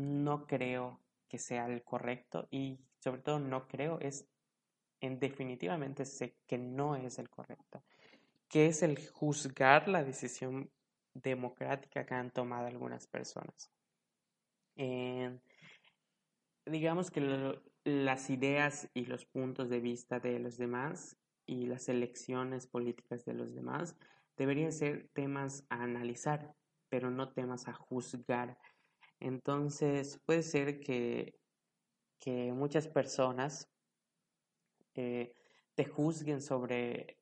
no 0.05 0.47
creo 0.47 1.01
que 1.27 1.37
sea 1.37 1.65
el 1.67 1.83
correcto 1.83 2.47
y 2.51 2.79
sobre 2.99 3.21
todo 3.21 3.39
no 3.39 3.67
creo 3.67 3.99
es 3.99 4.27
en 5.01 5.19
definitivamente 5.19 6.05
sé 6.05 6.37
que 6.47 6.57
no 6.57 6.95
es 6.95 7.19
el 7.19 7.29
correcto, 7.29 7.83
que 8.47 8.67
es 8.67 8.81
el 8.83 8.97
juzgar 9.09 9.87
la 9.87 10.03
decisión 10.03 10.71
democrática 11.13 12.05
que 12.05 12.13
han 12.13 12.31
tomado 12.31 12.67
algunas 12.67 13.07
personas. 13.07 13.71
digamos 16.65 17.11
que 17.11 17.21
las 17.83 18.29
ideas 18.29 18.89
y 18.93 19.05
los 19.05 19.25
puntos 19.25 19.69
de 19.69 19.79
vista 19.79 20.19
de 20.19 20.39
los 20.39 20.57
demás 20.57 21.17
y 21.45 21.67
las 21.67 21.87
elecciones 21.89 22.67
políticas 22.67 23.23
de 23.23 23.33
los 23.33 23.53
demás 23.53 23.95
deberían 24.35 24.71
ser 24.71 25.07
temas 25.13 25.65
a 25.69 25.83
analizar, 25.83 26.55
pero 26.89 27.11
no 27.11 27.31
temas 27.31 27.67
a 27.67 27.73
juzgar. 27.73 28.57
Entonces 29.25 30.19
puede 30.23 30.43
ser 30.43 30.79
que, 30.79 31.39
que 32.19 32.53
muchas 32.53 32.87
personas 32.87 33.67
eh, 34.93 35.33
te 35.73 35.85
juzguen 35.85 36.43
sobre 36.43 37.17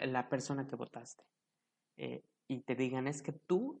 la 0.00 0.28
persona 0.28 0.66
que 0.66 0.74
votaste 0.74 1.22
eh, 1.96 2.24
y 2.48 2.62
te 2.62 2.74
digan 2.74 3.06
es 3.06 3.22
que 3.22 3.30
tú 3.30 3.80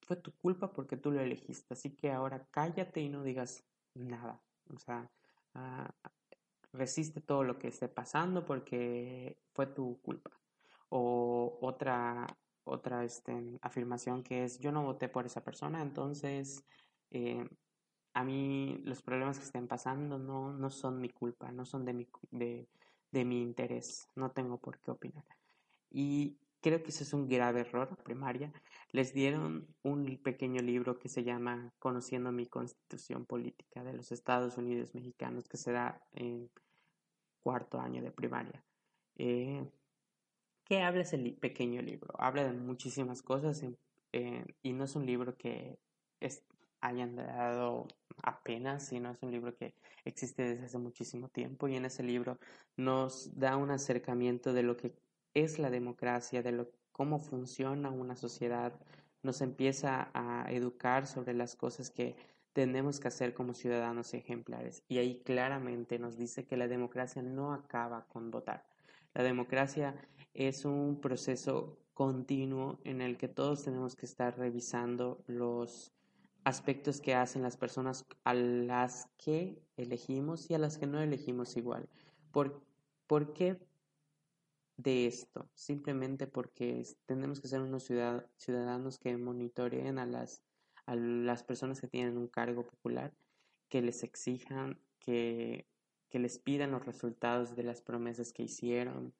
fue 0.00 0.16
tu 0.16 0.32
culpa 0.32 0.72
porque 0.72 0.96
tú 0.96 1.10
lo 1.10 1.20
elegiste, 1.20 1.74
así 1.74 1.94
que 1.94 2.10
ahora 2.10 2.48
cállate 2.50 3.02
y 3.02 3.10
no 3.10 3.22
digas 3.22 3.66
nada. 3.92 4.42
O 4.74 4.78
sea, 4.78 5.10
ah, 5.52 5.94
resiste 6.72 7.20
todo 7.20 7.44
lo 7.44 7.58
que 7.58 7.68
esté 7.68 7.86
pasando 7.86 8.46
porque 8.46 9.36
fue 9.52 9.66
tu 9.66 10.00
culpa. 10.00 10.30
O 10.88 11.58
otra, 11.60 12.26
otra 12.68 13.04
este, 13.04 13.58
afirmación 13.62 14.22
que 14.22 14.44
es 14.44 14.58
yo 14.58 14.72
no 14.72 14.82
voté 14.84 15.08
por 15.08 15.26
esa 15.26 15.42
persona, 15.42 15.82
entonces 15.82 16.64
eh, 17.10 17.48
a 18.14 18.24
mí 18.24 18.80
los 18.84 19.02
problemas 19.02 19.38
que 19.38 19.44
estén 19.44 19.68
pasando 19.68 20.18
no, 20.18 20.52
no 20.52 20.70
son 20.70 21.00
mi 21.00 21.10
culpa, 21.10 21.52
no 21.52 21.64
son 21.64 21.84
de 21.84 21.92
mi, 21.92 22.08
de, 22.30 22.68
de 23.12 23.24
mi 23.24 23.42
interés, 23.42 24.08
no 24.14 24.30
tengo 24.30 24.58
por 24.58 24.78
qué 24.80 24.90
opinar. 24.90 25.24
Y 25.90 26.38
creo 26.60 26.82
que 26.82 26.90
ese 26.90 27.04
es 27.04 27.12
un 27.12 27.28
grave 27.28 27.60
error 27.60 27.96
primaria. 28.02 28.52
Les 28.90 29.12
dieron 29.12 29.74
un 29.82 30.18
pequeño 30.22 30.62
libro 30.62 30.98
que 30.98 31.08
se 31.08 31.24
llama 31.24 31.72
Conociendo 31.78 32.32
mi 32.32 32.46
constitución 32.46 33.26
política 33.26 33.82
de 33.84 33.92
los 33.94 34.12
Estados 34.12 34.56
Unidos 34.56 34.94
mexicanos, 34.94 35.48
que 35.48 35.56
se 35.56 35.72
da 35.72 36.02
en 36.12 36.50
cuarto 37.42 37.80
año 37.80 38.02
de 38.02 38.10
primaria. 38.10 38.64
Eh, 39.16 39.64
¿Qué 40.68 40.82
habla 40.82 41.00
ese 41.00 41.16
pequeño 41.40 41.80
libro? 41.80 42.12
Habla 42.18 42.44
de 42.44 42.52
muchísimas 42.52 43.22
cosas 43.22 43.64
y 44.12 44.72
no 44.74 44.84
es 44.84 44.96
un 44.96 45.06
libro 45.06 45.34
que 45.38 45.78
hayan 46.82 47.16
dado 47.16 47.88
apenas, 48.22 48.86
sino 48.86 49.10
es 49.10 49.22
un 49.22 49.32
libro 49.32 49.56
que 49.56 49.74
existe 50.04 50.42
desde 50.42 50.66
hace 50.66 50.76
muchísimo 50.76 51.30
tiempo 51.30 51.68
y 51.68 51.76
en 51.76 51.86
ese 51.86 52.02
libro 52.02 52.38
nos 52.76 53.34
da 53.38 53.56
un 53.56 53.70
acercamiento 53.70 54.52
de 54.52 54.62
lo 54.62 54.76
que 54.76 54.92
es 55.32 55.58
la 55.58 55.70
democracia, 55.70 56.42
de 56.42 56.52
lo, 56.52 56.70
cómo 56.92 57.18
funciona 57.18 57.90
una 57.90 58.14
sociedad, 58.14 58.78
nos 59.22 59.40
empieza 59.40 60.10
a 60.12 60.52
educar 60.52 61.06
sobre 61.06 61.32
las 61.32 61.56
cosas 61.56 61.88
que 61.88 62.14
tenemos 62.52 63.00
que 63.00 63.08
hacer 63.08 63.32
como 63.32 63.54
ciudadanos 63.54 64.12
ejemplares. 64.12 64.82
Y 64.86 64.98
ahí 64.98 65.22
claramente 65.24 65.98
nos 65.98 66.18
dice 66.18 66.44
que 66.44 66.58
la 66.58 66.68
democracia 66.68 67.22
no 67.22 67.54
acaba 67.54 68.04
con 68.08 68.30
votar. 68.30 68.66
La 69.14 69.22
democracia 69.22 69.94
es 70.34 70.64
un 70.64 71.00
proceso 71.00 71.78
continuo 71.94 72.78
en 72.84 73.00
el 73.00 73.16
que 73.16 73.28
todos 73.28 73.64
tenemos 73.64 73.96
que 73.96 74.06
estar 74.06 74.38
revisando 74.38 75.22
los 75.26 75.92
aspectos 76.44 77.00
que 77.00 77.14
hacen 77.14 77.42
las 77.42 77.56
personas 77.56 78.06
a 78.24 78.34
las 78.34 79.08
que 79.18 79.60
elegimos 79.76 80.50
y 80.50 80.54
a 80.54 80.58
las 80.58 80.78
que 80.78 80.86
no 80.86 81.00
elegimos 81.00 81.56
igual. 81.56 81.88
¿Por, 82.30 82.62
¿por 83.06 83.32
qué 83.32 83.58
de 84.76 85.06
esto? 85.06 85.50
Simplemente 85.54 86.26
porque 86.26 86.84
tenemos 87.06 87.40
que 87.40 87.48
ser 87.48 87.60
unos 87.60 87.90
ciudadanos 88.36 88.98
que 88.98 89.16
monitoreen 89.16 89.98
a 89.98 90.06
las, 90.06 90.42
a 90.86 90.94
las 90.94 91.42
personas 91.42 91.80
que 91.80 91.88
tienen 91.88 92.16
un 92.16 92.28
cargo 92.28 92.64
popular, 92.64 93.12
que 93.68 93.82
les 93.82 94.02
exijan, 94.04 94.80
que, 95.00 95.66
que 96.08 96.18
les 96.18 96.38
pidan 96.38 96.70
los 96.70 96.86
resultados 96.86 97.56
de 97.56 97.64
las 97.64 97.82
promesas 97.82 98.32
que 98.32 98.44
hicieron, 98.44 99.12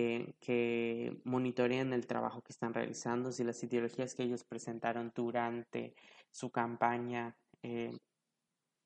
eh, 0.00 0.34
que 0.38 1.20
monitoreen 1.24 1.92
el 1.92 2.06
trabajo 2.06 2.40
que 2.42 2.52
están 2.52 2.72
realizando, 2.72 3.32
si 3.32 3.42
las 3.42 3.60
ideologías 3.64 4.14
que 4.14 4.22
ellos 4.22 4.44
presentaron 4.44 5.10
durante 5.12 5.96
su 6.30 6.50
campaña 6.50 7.36
eh, 7.64 7.98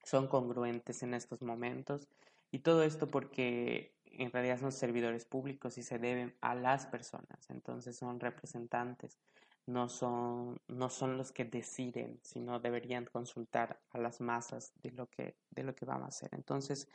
son 0.02 0.26
congruentes 0.26 1.02
en 1.02 1.12
estos 1.12 1.42
momentos. 1.42 2.08
Y 2.50 2.60
todo 2.60 2.82
esto 2.82 3.08
porque 3.08 3.94
en 4.06 4.32
realidad 4.32 4.58
son 4.58 4.72
servidores 4.72 5.26
públicos 5.26 5.76
y 5.76 5.82
se 5.82 5.98
deben 5.98 6.34
a 6.40 6.54
las 6.54 6.86
personas, 6.86 7.50
entonces 7.50 7.94
son 7.94 8.18
representantes, 8.18 9.18
no 9.66 9.90
son, 9.90 10.56
no 10.66 10.88
son 10.88 11.18
los 11.18 11.30
que 11.30 11.44
deciden, 11.44 12.20
sino 12.22 12.58
deberían 12.58 13.04
consultar 13.04 13.82
a 13.90 13.98
las 13.98 14.22
masas 14.22 14.72
de 14.82 14.92
lo 14.92 15.08
que, 15.08 15.36
de 15.50 15.62
lo 15.62 15.74
que 15.74 15.84
vamos 15.84 16.04
a 16.04 16.08
hacer. 16.08 16.30
Entonces, 16.32 16.88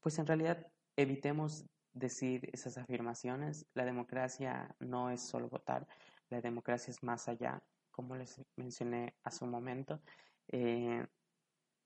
pues 0.00 0.20
en 0.20 0.26
realidad 0.26 0.66
evitemos 0.96 1.66
decir 1.96 2.48
esas 2.52 2.78
afirmaciones. 2.78 3.66
La 3.74 3.84
democracia 3.84 4.74
no 4.78 5.10
es 5.10 5.22
solo 5.22 5.48
votar, 5.48 5.86
la 6.28 6.40
democracia 6.40 6.90
es 6.90 7.02
más 7.02 7.28
allá, 7.28 7.62
como 7.90 8.14
les 8.16 8.40
mencioné 8.56 9.14
hace 9.24 9.44
un 9.44 9.50
momento. 9.50 10.00
Eh, 10.48 11.04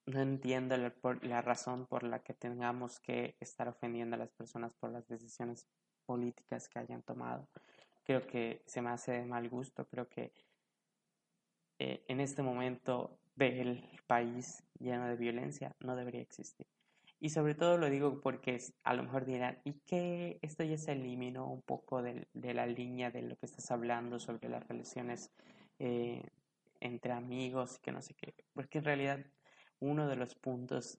no 0.06 0.20
entiendo 0.20 0.76
la, 0.76 1.42
razón 1.42 1.86
por 1.86 2.02
la 2.02 2.20
que 2.20 2.34
tengamos 2.34 2.98
que 3.00 3.36
estar 3.38 3.68
ofendiendo 3.68 4.16
a 4.16 4.18
las 4.18 4.32
personas 4.32 4.74
por 4.74 4.90
las 4.90 5.06
decisiones 5.06 5.66
políticas 6.04 6.68
que 6.68 6.80
hayan 6.80 7.02
tomado. 7.02 7.48
Creo 8.02 8.26
que 8.26 8.62
se 8.66 8.82
me 8.82 8.90
hace 8.90 9.12
de 9.12 9.26
mal 9.26 9.48
gusto, 9.48 9.86
creo 9.86 10.08
que 10.08 10.32
eh, 11.78 12.04
en 12.08 12.18
este 12.18 12.42
momento 12.42 13.20
del 13.36 13.88
país 14.08 14.64
lleno 14.78 15.06
de 15.06 15.16
violencia 15.16 15.76
no 15.78 15.94
debería 15.94 16.22
existir. 16.22 16.66
Y 17.22 17.28
sobre 17.28 17.54
todo 17.54 17.76
lo 17.76 17.90
digo 17.90 18.18
porque 18.22 18.58
a 18.82 18.94
lo 18.94 19.02
mejor 19.02 19.26
dirán, 19.26 19.60
¿y 19.64 19.74
qué? 19.80 20.38
Esto 20.40 20.64
ya 20.64 20.78
se 20.78 20.92
eliminó 20.92 21.46
un 21.52 21.60
poco 21.60 22.02
de, 22.02 22.26
la 22.32 22.66
línea 22.66 23.10
de 23.10 23.20
lo 23.20 23.36
que 23.36 23.44
estás 23.44 23.70
hablando 23.70 24.18
sobre 24.18 24.48
las 24.48 24.66
relaciones 24.66 25.30
eh, 25.78 26.22
entre 26.80 27.12
amigos, 27.12 27.78
que 27.78 27.92
no 27.92 28.00
sé 28.00 28.14
qué. 28.14 28.34
Porque 28.54 28.78
en 28.78 28.84
realidad 28.84 29.20
uno 29.80 30.08
de 30.08 30.16
los 30.16 30.34
puntos 30.34 30.98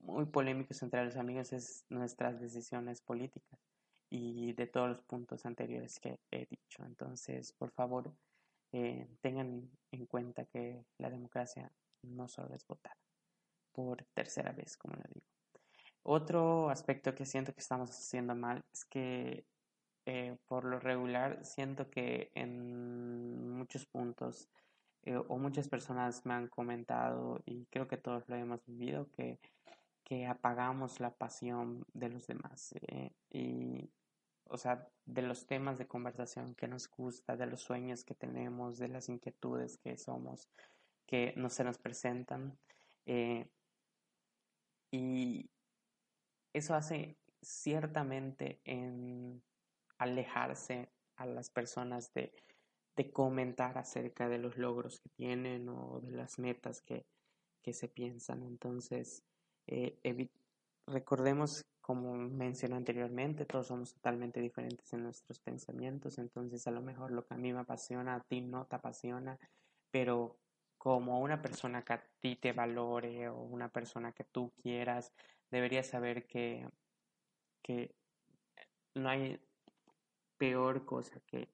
muy 0.00 0.24
polémicos 0.24 0.82
entre 0.82 1.04
los 1.04 1.16
amigos 1.16 1.52
es 1.52 1.84
nuestras 1.90 2.40
decisiones 2.40 3.02
políticas 3.02 3.60
y 4.08 4.54
de 4.54 4.66
todos 4.66 4.88
los 4.88 5.02
puntos 5.02 5.44
anteriores 5.44 6.00
que 6.00 6.20
he 6.30 6.46
dicho. 6.46 6.86
Entonces, 6.86 7.52
por 7.52 7.70
favor, 7.72 8.14
eh, 8.72 9.06
tengan 9.20 9.70
en 9.92 10.06
cuenta 10.06 10.46
que 10.46 10.86
la 10.96 11.10
democracia 11.10 11.70
no 12.02 12.28
solo 12.28 12.54
es 12.54 12.66
votar 12.66 12.96
por 13.78 14.04
tercera 14.12 14.50
vez, 14.50 14.76
como 14.76 14.96
lo 14.96 15.04
digo. 15.14 15.26
Otro 16.02 16.68
aspecto 16.68 17.14
que 17.14 17.24
siento 17.24 17.54
que 17.54 17.60
estamos 17.60 17.90
haciendo 17.90 18.34
mal 18.34 18.64
es 18.72 18.84
que 18.84 19.46
eh, 20.04 20.36
por 20.46 20.64
lo 20.64 20.80
regular 20.80 21.44
siento 21.44 21.88
que 21.88 22.32
en 22.34 23.56
muchos 23.56 23.86
puntos 23.86 24.48
eh, 25.04 25.16
o 25.16 25.38
muchas 25.38 25.68
personas 25.68 26.26
me 26.26 26.34
han 26.34 26.48
comentado 26.48 27.40
y 27.46 27.66
creo 27.66 27.86
que 27.86 27.98
todos 27.98 28.28
lo 28.28 28.34
hemos 28.34 28.66
vivido 28.66 29.08
que, 29.12 29.38
que 30.02 30.26
apagamos 30.26 30.98
la 30.98 31.14
pasión 31.14 31.84
de 31.92 32.08
los 32.08 32.26
demás 32.26 32.74
eh, 32.88 33.12
y 33.30 33.92
o 34.46 34.58
sea 34.58 34.88
de 35.04 35.22
los 35.22 35.46
temas 35.46 35.78
de 35.78 35.86
conversación 35.86 36.56
que 36.56 36.66
nos 36.66 36.90
gusta 36.90 37.36
de 37.36 37.46
los 37.46 37.60
sueños 37.60 38.02
que 38.02 38.16
tenemos 38.16 38.78
de 38.78 38.88
las 38.88 39.08
inquietudes 39.08 39.78
que 39.78 39.96
somos 39.96 40.48
que 41.06 41.32
no 41.36 41.48
se 41.48 41.62
nos 41.62 41.78
presentan 41.78 42.58
y 44.90 45.50
eso 46.52 46.74
hace 46.74 47.16
ciertamente 47.42 48.60
en 48.64 49.42
alejarse 49.98 50.90
a 51.16 51.26
las 51.26 51.50
personas 51.50 52.12
de, 52.14 52.32
comentar 53.12 53.78
acerca 53.78 54.28
de 54.28 54.38
los 54.38 54.58
logros 54.58 54.98
que 54.98 55.08
tienen 55.10 55.68
o 55.68 56.00
de 56.00 56.10
las 56.10 56.40
metas 56.40 56.82
que, 56.82 57.06
que 57.62 57.72
se 57.72 57.86
piensan. 57.86 58.42
Entonces, 58.42 59.22
eh, 59.68 60.00
recordemos, 60.84 61.64
como 61.80 62.14
mencioné 62.14 62.74
anteriormente, 62.74 63.44
todos 63.44 63.68
somos 63.68 63.94
totalmente 63.94 64.40
diferentes 64.40 64.92
en 64.92 65.04
nuestros 65.04 65.38
pensamientos, 65.38 66.18
entonces 66.18 66.66
a 66.66 66.72
lo 66.72 66.82
mejor 66.82 67.12
lo 67.12 67.24
que 67.24 67.34
a 67.34 67.38
mí 67.38 67.52
me 67.52 67.60
apasiona, 67.60 68.16
a 68.16 68.20
ti 68.20 68.40
no 68.40 68.66
te 68.66 68.74
apasiona, 68.74 69.38
pero 69.92 70.36
como 70.88 71.20
una 71.20 71.42
persona 71.42 71.84
que 71.84 71.92
a 71.92 72.02
ti 72.18 72.36
te 72.36 72.54
valore 72.54 73.28
o 73.28 73.36
una 73.42 73.68
persona 73.68 74.12
que 74.12 74.24
tú 74.24 74.54
quieras, 74.62 75.12
deberías 75.50 75.86
saber 75.86 76.26
que, 76.26 76.66
que 77.62 77.94
no 78.94 79.10
hay 79.10 79.38
peor 80.38 80.86
cosa 80.86 81.20
que, 81.26 81.50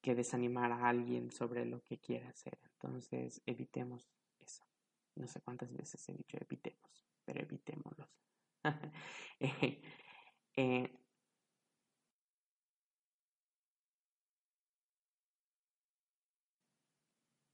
que 0.00 0.14
desanimar 0.14 0.72
a 0.72 0.88
alguien 0.88 1.30
sobre 1.30 1.66
lo 1.66 1.82
que 1.82 1.98
quiere 1.98 2.26
hacer. 2.26 2.58
Entonces, 2.72 3.42
evitemos 3.44 4.08
eso. 4.40 4.64
No 5.14 5.28
sé 5.28 5.42
cuántas 5.42 5.70
veces 5.74 6.08
he 6.08 6.14
dicho 6.14 6.38
evitemos, 6.40 7.06
pero 7.26 7.40
evitémoslos. 7.42 8.08
Eh, 9.40 9.82
eh, 10.56 10.98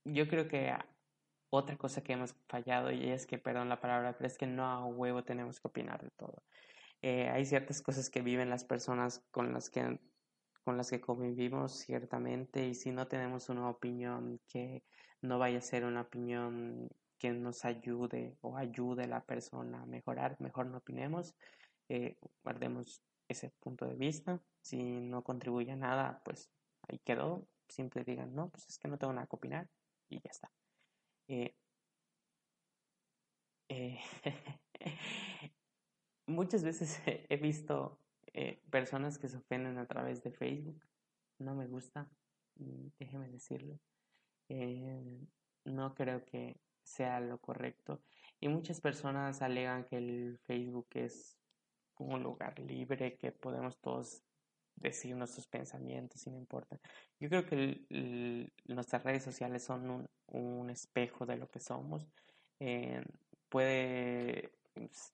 yo 0.05 0.29
creo 0.29 0.47
que 0.49 0.71
otra 1.51 1.77
cosa 1.77 2.03
que 2.03 2.13
hemos 2.15 2.35
fallado 2.49 2.93
y 2.93 3.09
es 3.11 3.27
que, 3.27 3.39
perdón 3.39 3.69
la 3.69 3.81
palabra, 3.81 4.17
pero 4.17 4.27
es 4.29 4.39
que 4.39 4.47
no 4.47 4.67
a 4.67 4.85
huevo 4.87 5.25
tenemos 5.25 5.61
que 5.61 5.69
opinar 5.69 6.03
de 6.03 6.11
todo. 6.11 6.43
Eh, 7.03 7.29
hay 7.29 7.45
ciertas 7.47 7.83
cosas 7.83 8.11
que 8.11 8.23
viven 8.23 8.51
las 8.51 8.65
personas 8.65 9.23
con 9.31 9.53
las 9.53 9.71
que 9.71 9.99
con 10.65 10.77
las 10.77 10.91
que 10.91 11.01
convivimos 11.01 11.73
ciertamente 11.73 12.69
y 12.69 12.75
si 12.75 12.93
no 12.93 13.09
tenemos 13.09 13.49
una 13.49 13.69
opinión 13.71 14.41
que 14.47 14.85
no 15.23 15.39
vaya 15.39 15.59
a 15.59 15.63
ser 15.63 15.85
una 15.85 16.03
opinión 16.03 16.89
que 17.19 17.31
nos 17.33 17.65
ayude 17.65 18.37
o 18.41 18.57
ayude 18.57 19.05
a 19.05 19.09
la 19.09 19.25
persona 19.25 19.83
a 19.83 19.87
mejorar, 19.87 20.37
mejor 20.41 20.67
no 20.67 20.79
opinemos, 20.79 21.35
eh, 21.89 22.17
guardemos 22.43 23.03
ese 23.29 23.51
punto 23.61 23.87
de 23.87 23.95
vista. 23.95 24.41
Si 24.63 25.01
no 25.01 25.23
contribuye 25.23 25.73
a 25.73 25.77
nada, 25.77 26.23
pues 26.25 26.51
ahí 26.89 26.99
quedó. 27.05 27.47
Siempre 27.69 28.05
digan, 28.05 28.35
no, 28.35 28.49
pues 28.49 28.69
es 28.69 28.79
que 28.79 28.89
no 28.89 28.99
tengo 28.99 29.13
nada 29.13 29.27
que 29.27 29.37
opinar 29.37 29.69
y 30.09 30.21
ya 30.21 30.31
está. 30.31 30.51
Eh, 31.33 31.55
eh, 33.69 34.01
muchas 36.27 36.65
veces 36.65 37.01
he 37.29 37.37
visto 37.37 38.01
personas 38.71 39.19
que 39.19 39.29
se 39.29 39.37
ofenden 39.37 39.79
a 39.79 39.87
través 39.87 40.25
de 40.25 40.33
Facebook. 40.33 40.83
No 41.39 41.55
me 41.55 41.69
gusta, 41.69 42.09
mm, 42.57 42.89
déjeme 42.99 43.29
decirlo. 43.29 43.79
no 45.65 45.95
creo 45.95 46.25
que 46.25 46.57
sea 46.83 47.21
lo 47.21 47.39
correcto. 47.39 48.03
Y 48.41 48.49
muchas 48.49 48.81
personas 48.81 49.41
alegan 49.41 49.85
que 49.85 49.99
el 49.99 50.39
Facebook 50.43 50.89
es 50.95 51.39
un 51.97 52.25
lugar 52.25 52.59
libre, 52.59 53.17
que 53.17 53.31
podemos 53.31 53.79
todos 53.79 54.25
decir 54.81 55.15
nuestros 55.15 55.47
pensamientos 55.47 56.27
y 56.27 56.31
no 56.31 56.39
importa. 56.39 56.79
Yo 57.21 57.29
creo 57.29 57.47
que 57.47 58.51
nuestras 58.67 59.05
redes 59.05 59.23
sociales 59.23 59.63
son 59.63 60.09
un, 60.27 60.71
espejo 60.71 61.27
de 61.27 61.37
lo 61.37 61.49
que 61.49 61.61
somos. 61.61 62.07
Eh, 62.59 63.03
puede 63.49 64.53
pues, 64.75 65.13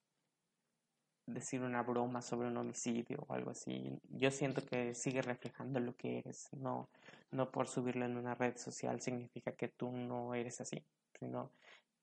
decir 1.25 1.61
una 1.61 1.83
broma 1.83 2.21
sobre 2.21 2.47
un 2.47 2.57
homicidio 2.57 3.25
o 3.27 3.33
algo 3.33 3.51
así. 3.51 3.99
Yo 4.09 4.31
siento 4.31 4.65
que 4.65 4.95
sigue 4.95 5.21
reflejando 5.21 5.79
lo 5.79 5.95
que 5.95 6.19
eres. 6.19 6.49
No, 6.53 6.89
no 7.31 7.51
por 7.51 7.67
subirlo 7.67 8.05
en 8.05 8.17
una 8.17 8.35
red 8.35 8.57
social 8.57 9.01
significa 9.01 9.51
que 9.51 9.67
tú 9.67 9.91
no 9.91 10.33
eres 10.33 10.61
así, 10.61 10.83
sino 11.19 11.51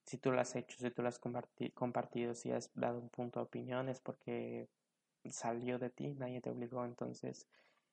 si 0.04 0.18
tú 0.18 0.30
lo 0.30 0.40
has 0.40 0.54
hecho, 0.54 0.76
si 0.78 0.90
tú 0.90 1.02
lo 1.02 1.08
has 1.08 1.18
compartido, 1.74 2.34
si 2.34 2.52
has 2.52 2.70
dado 2.74 2.98
un 2.98 3.08
punto 3.08 3.40
de 3.40 3.46
opinión, 3.46 3.88
es 3.88 4.00
porque 4.00 4.68
salió 5.30 5.78
de 5.78 5.90
ti, 5.90 6.14
nadie 6.14 6.40
te 6.40 6.50
obligó. 6.50 6.84
Entonces, 6.84 7.48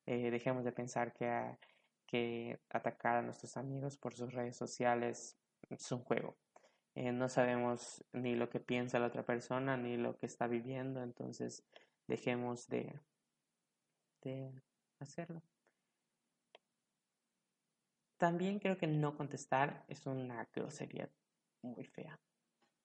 eh, 0.06 0.32
dejemos 0.32 0.64
de 0.64 0.72
pensar 0.72 1.14
que, 1.14 1.58
que 2.06 2.60
atacar 2.70 3.17
a 3.17 3.22
nuestros 3.22 3.58
amigos 3.58 3.98
por 3.98 4.13
sus 4.13 4.34
redes 4.34 4.56
sociales 4.56 5.38
es 5.70 5.91
un 5.91 6.04
juego. 6.04 6.38
Eh, 6.96 7.12
no 7.12 7.30
sabemos 7.30 8.04
ni 8.12 8.36
lo 8.36 8.50
que 8.50 8.60
piensa 8.60 9.00
la 9.00 9.08
otra 9.08 9.24
persona, 9.24 9.78
ni 9.78 9.96
lo 9.98 10.17
que 10.17 10.26
está 10.26 10.48
viviendo, 10.48 11.02
entonces 11.02 11.63
dejemos 12.08 12.67
de, 12.67 13.00
de 14.22 14.52
hacerlo. 15.00 15.41
También 18.17 18.60
creo 18.60 18.78
que 18.78 18.88
no 18.88 19.15
contestar 19.15 19.84
es 19.88 20.06
una 20.06 20.48
grosería 20.54 21.10
muy 21.63 21.86
fea. 21.86 22.20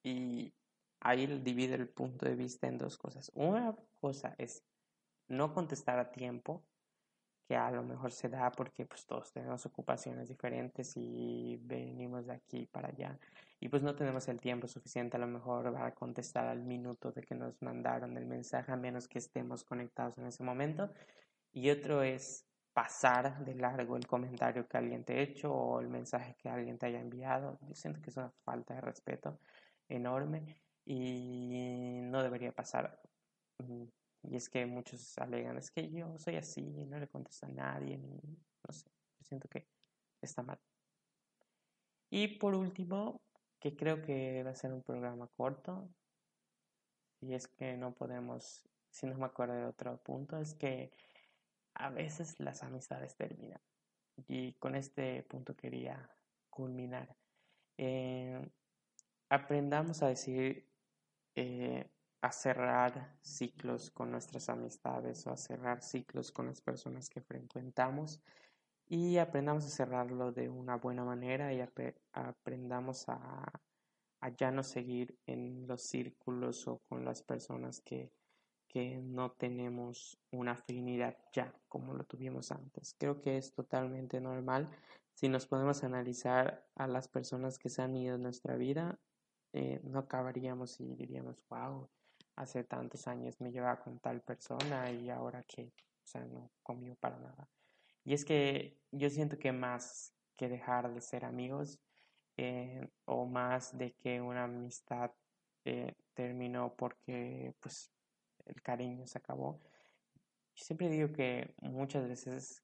Y 0.03 0.53
ahí 0.99 1.25
divide 1.25 1.75
el 1.75 1.89
punto 1.89 2.25
de 2.25 2.35
vista 2.35 2.67
en 2.67 2.77
dos 2.77 2.97
cosas. 2.97 3.31
Una 3.35 3.75
cosa 3.99 4.35
es 4.37 4.63
no 5.27 5.53
contestar 5.53 5.99
a 5.99 6.11
tiempo, 6.11 6.63
que 7.47 7.55
a 7.55 7.71
lo 7.71 7.81
mejor 7.81 8.11
se 8.11 8.27
da 8.27 8.51
porque 8.51 8.85
pues 8.85 9.05
todos 9.05 9.31
tenemos 9.31 9.65
ocupaciones 9.65 10.27
diferentes 10.27 10.93
y 10.97 11.57
venimos 11.63 12.27
de 12.27 12.33
aquí 12.33 12.65
para 12.65 12.89
allá 12.89 13.17
y 13.59 13.69
pues 13.69 13.81
no 13.81 13.95
tenemos 13.95 14.27
el 14.27 14.41
tiempo 14.41 14.67
suficiente 14.67 15.15
a 15.15 15.19
lo 15.19 15.27
mejor 15.27 15.71
para 15.71 15.93
contestar 15.95 16.47
al 16.47 16.63
minuto 16.63 17.11
de 17.13 17.23
que 17.23 17.35
nos 17.35 17.61
mandaron 17.61 18.17
el 18.17 18.25
mensaje 18.25 18.71
a 18.73 18.75
menos 18.75 19.07
que 19.07 19.19
estemos 19.19 19.63
conectados 19.63 20.17
en 20.17 20.27
ese 20.27 20.43
momento 20.43 20.91
y 21.53 21.69
otro 21.69 22.03
es 22.03 22.45
pasar 22.73 23.43
de 23.45 23.55
largo 23.55 23.95
el 23.95 24.05
comentario 24.05 24.67
que 24.67 24.77
alguien 24.77 25.05
te 25.05 25.13
ha 25.13 25.21
hecho 25.21 25.51
o 25.51 25.79
el 25.79 25.87
mensaje 25.87 26.35
que 26.37 26.49
alguien 26.49 26.77
te 26.77 26.85
haya 26.85 26.99
enviado. 26.99 27.57
Yo 27.61 27.73
siento 27.73 28.01
que 28.01 28.11
es 28.11 28.17
una 28.17 28.29
falta 28.43 28.75
de 28.75 28.81
respeto 28.81 29.39
enorme 29.89 30.61
y 30.87 31.99
no 32.03 32.23
debería 32.23 32.53
pasar. 32.53 33.01
Mm, 33.59 33.83
y 34.23 34.35
es 34.35 34.49
que 34.49 34.65
muchos 34.65 35.17
alegan, 35.17 35.57
es 35.57 35.69
que 35.69 35.89
yo 35.91 36.17
soy 36.17 36.37
así, 36.37 36.61
no 36.61 36.97
le 36.97 37.07
contesto 37.07 37.45
a 37.45 37.49
nadie, 37.49 37.97
ni, 37.97 38.09
no 38.09 38.73
sé, 38.73 38.89
yo 39.19 39.25
siento 39.25 39.47
que 39.49 39.67
está 40.21 40.41
mal. 40.43 40.59
Y 42.09 42.39
por 42.39 42.55
último, 42.55 43.21
que 43.59 43.75
creo 43.75 44.01
que 44.01 44.43
va 44.43 44.51
a 44.51 44.55
ser 44.55 44.71
un 44.73 44.81
programa 44.81 45.27
corto, 45.27 45.89
y 47.19 47.33
es 47.33 47.47
que 47.47 47.75
no 47.75 47.93
podemos, 47.93 48.67
si 48.89 49.07
no 49.07 49.17
me 49.17 49.25
acuerdo 49.25 49.55
de 49.55 49.65
otro 49.65 49.97
punto, 49.97 50.37
es 50.37 50.53
que 50.53 50.91
a 51.73 51.89
veces 51.89 52.39
las 52.39 52.63
amistades 52.63 53.15
terminan. 53.15 53.61
Y 54.27 54.53
con 54.53 54.75
este 54.75 55.23
punto 55.23 55.55
quería 55.55 56.09
culminar. 56.49 57.15
Eh, 57.77 58.49
aprendamos 59.29 60.01
a 60.01 60.07
decir, 60.07 60.66
eh, 61.37 61.87
a 62.21 62.31
cerrar 62.31 63.15
ciclos 63.21 63.91
con 63.91 64.09
nuestras 64.09 64.49
amistades 64.49 65.27
o 65.27 65.31
a 65.31 65.37
cerrar 65.37 65.83
ciclos 65.83 66.31
con 66.31 66.47
las 66.47 66.61
personas 66.61 67.09
que 67.09 67.21
frecuentamos 67.21 68.19
y 68.87 69.17
aprendamos 69.17 69.63
a 69.65 69.69
cerrarlo 69.69 70.31
de 70.31 70.49
una 70.49 70.77
buena 70.77 71.05
manera 71.05 71.53
y 71.53 71.61
aprendamos 72.11 73.07
a, 73.07 73.45
ya 74.35 74.49
no 74.49 74.63
seguir 74.63 75.15
en 75.27 75.67
los 75.67 75.83
círculos 75.83 76.67
o 76.67 76.79
con 76.89 77.05
las 77.05 77.21
personas 77.21 77.81
que 77.81 78.11
que 78.67 78.97
no 78.97 79.31
tenemos 79.31 80.17
una 80.31 80.51
afinidad 80.51 81.17
ya 81.31 81.53
como 81.69 81.93
lo 81.93 82.03
tuvimos 82.03 82.51
antes. 82.51 82.95
Creo 82.97 83.21
que 83.21 83.37
es 83.37 83.53
totalmente 83.53 84.19
normal. 84.19 84.69
Si 85.13 85.29
nos 85.29 85.47
podemos 85.47 85.83
analizar 85.85 86.67
a 86.75 86.85
las 86.87 87.07
personas 87.07 87.57
que 87.57 87.69
se 87.69 87.81
han 87.81 87.95
ido 87.95 88.15
en 88.15 88.23
nuestra 88.23 88.57
vida, 88.57 88.99
eh, 89.53 89.79
no 89.83 89.99
acabaríamos 89.99 90.79
y 90.79 90.95
diríamos, 90.95 91.43
wow, 91.49 91.89
hace 92.35 92.63
tantos 92.63 93.07
años 93.07 93.39
me 93.41 93.51
llevaba 93.51 93.79
con 93.79 93.99
tal 93.99 94.21
persona 94.21 94.91
y 94.91 95.09
ahora 95.09 95.43
que, 95.43 95.63
o 95.63 96.07
sea, 96.07 96.23
no 96.25 96.51
comió 96.63 96.95
para 96.95 97.17
nada. 97.17 97.47
Y 98.03 98.13
es 98.13 98.23
que 98.23 98.77
yo 98.91 99.09
siento 99.09 99.37
que 99.37 99.51
más 99.51 100.13
que 100.37 100.47
dejar 100.47 100.93
de 100.93 101.01
ser 101.01 101.25
amigos 101.25 101.79
eh, 102.37 102.87
o 103.05 103.25
más 103.25 103.77
de 103.77 103.93
que 103.93 104.21
una 104.21 104.43
amistad 104.43 105.11
eh, 105.65 105.95
terminó 106.13 106.75
porque 106.75 107.53
pues 107.59 107.91
el 108.45 108.61
cariño 108.61 109.05
se 109.07 109.17
acabó. 109.17 109.59
Yo 110.55 110.63
siempre 110.63 110.89
digo 110.89 111.11
que 111.11 111.53
muchas 111.61 112.07
veces 112.07 112.63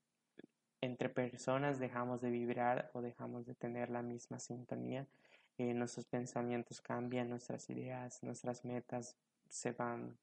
entre 0.80 1.10
personas 1.10 1.80
dejamos 1.80 2.22
de 2.22 2.30
vibrar 2.30 2.92
o 2.94 3.02
dejamos 3.02 3.46
de 3.46 3.56
tener 3.56 3.90
la 3.90 4.02
misma 4.02 4.40
sintonía. 4.40 5.08
Eh, 5.58 5.74
nuestros 5.74 6.06
pensamientos 6.08 6.82
cambian, 6.82 7.30
nuestras 7.30 7.70
ideas, 7.70 8.24
nuestras 8.24 8.66
metas 8.66 9.16
se 9.48 9.72
van, 9.72 10.18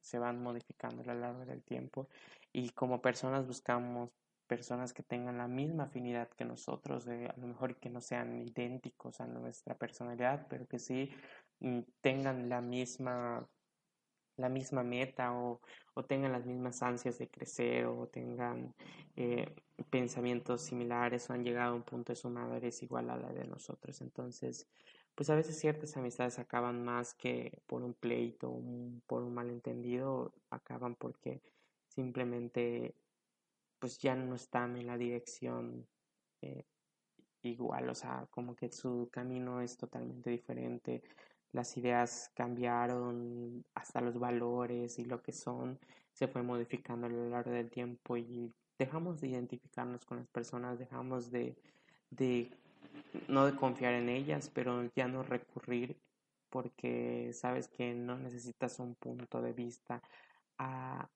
se 0.00 0.18
van 0.18 0.42
modificando 0.42 1.02
a 1.02 1.14
lo 1.14 1.20
largo 1.20 1.44
del 1.44 1.62
tiempo. 1.62 2.08
Y 2.52 2.70
como 2.70 3.02
personas 3.02 3.46
buscamos 3.46 4.10
personas 4.46 4.92
que 4.92 5.02
tengan 5.02 5.38
la 5.38 5.48
misma 5.48 5.84
afinidad 5.84 6.28
que 6.28 6.44
nosotros, 6.44 7.08
a 7.08 7.34
lo 7.36 7.46
mejor 7.48 7.76
que 7.80 7.90
no 7.90 8.00
sean 8.00 8.40
idénticos 8.40 9.20
a 9.20 9.26
nuestra 9.26 9.76
personalidad, 9.76 10.46
pero 10.48 10.66
que 10.66 10.78
sí 10.78 11.10
mm, 11.60 11.80
tengan 12.00 12.48
la 12.48 12.60
misma 12.60 13.48
la 14.36 14.48
misma 14.48 14.82
meta 14.82 15.32
o, 15.32 15.60
tengan 16.06 16.32
las 16.32 16.44
mismas 16.44 16.82
ansias 16.82 17.18
de 17.18 17.28
crecer 17.28 17.86
o 17.86 18.06
tengan 18.08 18.74
eh, 19.16 19.54
pensamientos 19.90 20.62
similares 20.62 21.28
o 21.28 21.32
han 21.32 21.44
llegado 21.44 21.72
a 21.72 21.76
un 21.76 21.82
punto 21.82 22.12
de 22.12 22.16
su 22.16 22.30
madurez 22.30 22.82
igual 22.82 23.10
a 23.10 23.16
la 23.16 23.32
de 23.32 23.46
nosotros. 23.46 24.00
Entonces, 24.00 24.66
pues 25.14 25.30
a 25.30 25.34
veces 25.34 25.58
ciertas 25.58 25.96
amistades 25.96 26.38
acaban 26.38 26.84
más 26.84 27.14
que 27.14 27.62
por 27.66 27.82
un 27.82 27.94
pleito, 27.94 28.50
un, 28.50 29.02
por 29.06 29.22
un 29.22 29.34
malentendido, 29.34 30.32
acaban 30.50 30.94
porque 30.94 31.42
simplemente 31.88 32.94
pues 33.78 33.98
ya 33.98 34.14
no 34.14 34.34
están 34.34 34.76
en 34.76 34.86
la 34.86 34.96
dirección 34.98 35.86
eh, 36.42 36.64
igual, 37.42 37.88
o 37.88 37.94
sea, 37.94 38.26
como 38.30 38.54
que 38.54 38.70
su 38.70 39.08
camino 39.10 39.60
es 39.60 39.76
totalmente 39.76 40.30
diferente, 40.30 41.02
las 41.52 41.76
ideas 41.76 42.30
cambiaron, 42.34 43.64
hasta 43.74 44.00
los 44.00 44.18
valores 44.18 44.98
y 44.98 45.04
lo 45.04 45.22
que 45.22 45.32
son 45.32 45.78
se 46.12 46.28
fue 46.28 46.42
modificando 46.42 47.06
a 47.06 47.10
lo 47.10 47.28
largo 47.30 47.50
del 47.50 47.70
tiempo 47.70 48.16
y 48.16 48.52
dejamos 48.78 49.20
de 49.20 49.28
identificarnos 49.28 50.04
con 50.04 50.18
las 50.18 50.28
personas, 50.28 50.78
dejamos 50.78 51.30
de, 51.30 51.56
de 52.10 52.50
no 53.28 53.46
de 53.46 53.56
confiar 53.56 53.94
en 53.94 54.08
ellas, 54.08 54.50
pero 54.52 54.90
ya 54.94 55.08
no 55.08 55.22
recurrir 55.22 56.00
porque 56.50 57.32
sabes 57.32 57.68
que 57.68 57.94
no 57.94 58.16
necesitas 58.18 58.78
un 58.78 58.94
punto 58.94 59.42
de 59.42 59.52
vista 59.52 60.02
a, 60.58 61.08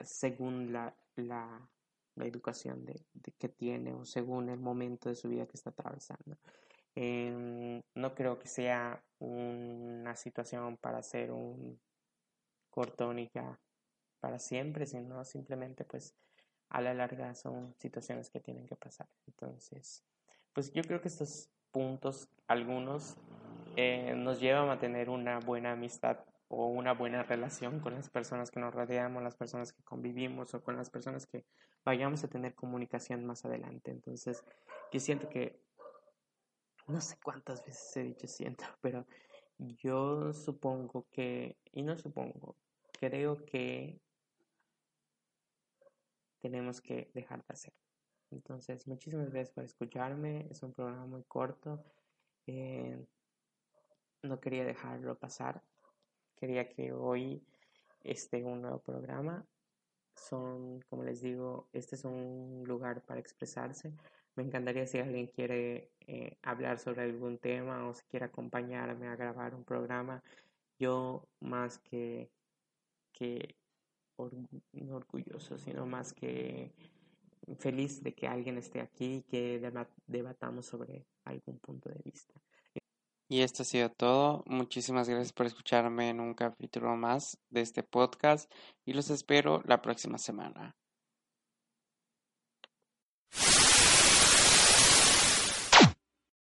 según 0.00 0.72
la, 0.72 0.94
la, 1.16 1.68
la 2.16 2.26
educación 2.26 2.84
de, 2.84 3.06
que 3.38 3.48
tiene 3.48 3.92
o 3.92 4.04
según 4.04 4.48
el 4.48 4.60
momento 4.60 5.08
de 5.08 5.14
su 5.14 5.28
vida 5.28 5.46
que 5.46 5.56
está 5.56 5.70
atravesando. 5.70 6.36
Em, 6.94 7.82
no 7.94 8.14
creo 8.14 8.38
que 8.38 8.48
sea 8.48 9.02
una 9.18 10.14
situación 10.14 10.76
para 10.76 10.98
hacer 10.98 11.32
un 11.32 11.80
cortón 12.70 13.18
y 13.18 13.30
ya 13.34 13.58
para 14.20 14.38
siempre, 14.38 14.86
sino 14.86 15.24
simplemente 15.24 15.84
pues 15.84 16.14
a 16.74 16.80
la 16.80 16.92
larga 16.92 17.36
son 17.36 17.72
situaciones 17.78 18.30
que 18.30 18.40
tienen 18.40 18.66
que 18.66 18.74
pasar. 18.74 19.06
Entonces, 19.28 20.04
pues 20.52 20.72
yo 20.72 20.82
creo 20.82 21.00
que 21.00 21.06
estos 21.06 21.48
puntos, 21.70 22.28
algunos, 22.48 23.16
eh, 23.76 24.14
nos 24.16 24.40
llevan 24.40 24.68
a 24.70 24.78
tener 24.80 25.08
una 25.08 25.38
buena 25.38 25.72
amistad 25.72 26.18
o 26.48 26.66
una 26.66 26.92
buena 26.92 27.22
relación 27.22 27.78
con 27.78 27.94
las 27.94 28.10
personas 28.10 28.50
que 28.50 28.58
nos 28.58 28.74
rodeamos, 28.74 29.22
las 29.22 29.36
personas 29.36 29.72
que 29.72 29.84
convivimos 29.84 30.52
o 30.54 30.64
con 30.64 30.76
las 30.76 30.90
personas 30.90 31.26
que 31.26 31.44
vayamos 31.84 32.24
a 32.24 32.28
tener 32.28 32.56
comunicación 32.56 33.24
más 33.24 33.44
adelante. 33.44 33.92
Entonces, 33.92 34.42
yo 34.90 34.98
siento 34.98 35.28
que, 35.28 35.60
no 36.88 37.00
sé 37.00 37.18
cuántas 37.22 37.64
veces 37.64 37.96
he 37.96 38.02
dicho 38.02 38.26
siento, 38.26 38.64
pero 38.80 39.06
yo 39.58 40.32
supongo 40.32 41.06
que, 41.12 41.56
y 41.70 41.82
no 41.82 41.96
supongo, 41.96 42.56
creo 42.98 43.44
que 43.44 44.00
tenemos 46.44 46.82
que 46.82 47.10
dejar 47.14 47.38
de 47.38 47.54
hacer. 47.54 47.72
Entonces, 48.30 48.86
muchísimas 48.86 49.30
gracias 49.30 49.54
por 49.54 49.64
escucharme. 49.64 50.46
Es 50.50 50.62
un 50.62 50.74
programa 50.74 51.06
muy 51.06 51.22
corto. 51.22 51.82
Eh, 52.46 53.02
no 54.22 54.38
quería 54.40 54.66
dejarlo 54.66 55.18
pasar. 55.18 55.62
Quería 56.36 56.68
que 56.68 56.92
hoy 56.92 57.42
esté 58.02 58.44
un 58.44 58.60
nuevo 58.60 58.78
programa. 58.80 59.46
Son, 60.14 60.82
como 60.90 61.02
les 61.02 61.22
digo, 61.22 61.70
este 61.72 61.96
es 61.96 62.04
un 62.04 62.62
lugar 62.66 63.00
para 63.06 63.20
expresarse. 63.20 63.94
Me 64.36 64.42
encantaría 64.42 64.86
si 64.86 64.98
alguien 64.98 65.28
quiere 65.28 65.92
eh, 66.00 66.36
hablar 66.42 66.78
sobre 66.78 67.04
algún 67.04 67.38
tema 67.38 67.88
o 67.88 67.94
si 67.94 68.04
quiere 68.10 68.26
acompañarme 68.26 69.08
a 69.08 69.16
grabar 69.16 69.54
un 69.54 69.64
programa. 69.64 70.22
Yo 70.78 71.26
más 71.40 71.78
que, 71.78 72.30
que 73.14 73.56
no 74.18 74.96
orgulloso, 74.96 75.58
sino 75.58 75.86
más 75.86 76.12
que 76.12 76.72
feliz 77.58 78.02
de 78.02 78.14
que 78.14 78.26
alguien 78.26 78.58
esté 78.58 78.80
aquí 78.80 79.16
y 79.16 79.22
que 79.22 79.60
debatamos 80.06 80.66
sobre 80.66 81.06
algún 81.24 81.58
punto 81.58 81.88
de 81.90 82.00
vista. 82.04 82.34
Y 83.28 83.40
esto 83.40 83.62
ha 83.62 83.66
sido 83.66 83.90
todo. 83.90 84.44
Muchísimas 84.46 85.08
gracias 85.08 85.32
por 85.32 85.46
escucharme 85.46 86.10
en 86.10 86.20
un 86.20 86.34
capítulo 86.34 86.94
más 86.96 87.38
de 87.50 87.62
este 87.62 87.82
podcast 87.82 88.50
y 88.84 88.92
los 88.92 89.10
espero 89.10 89.62
la 89.64 89.80
próxima 89.80 90.18
semana. 90.18 90.76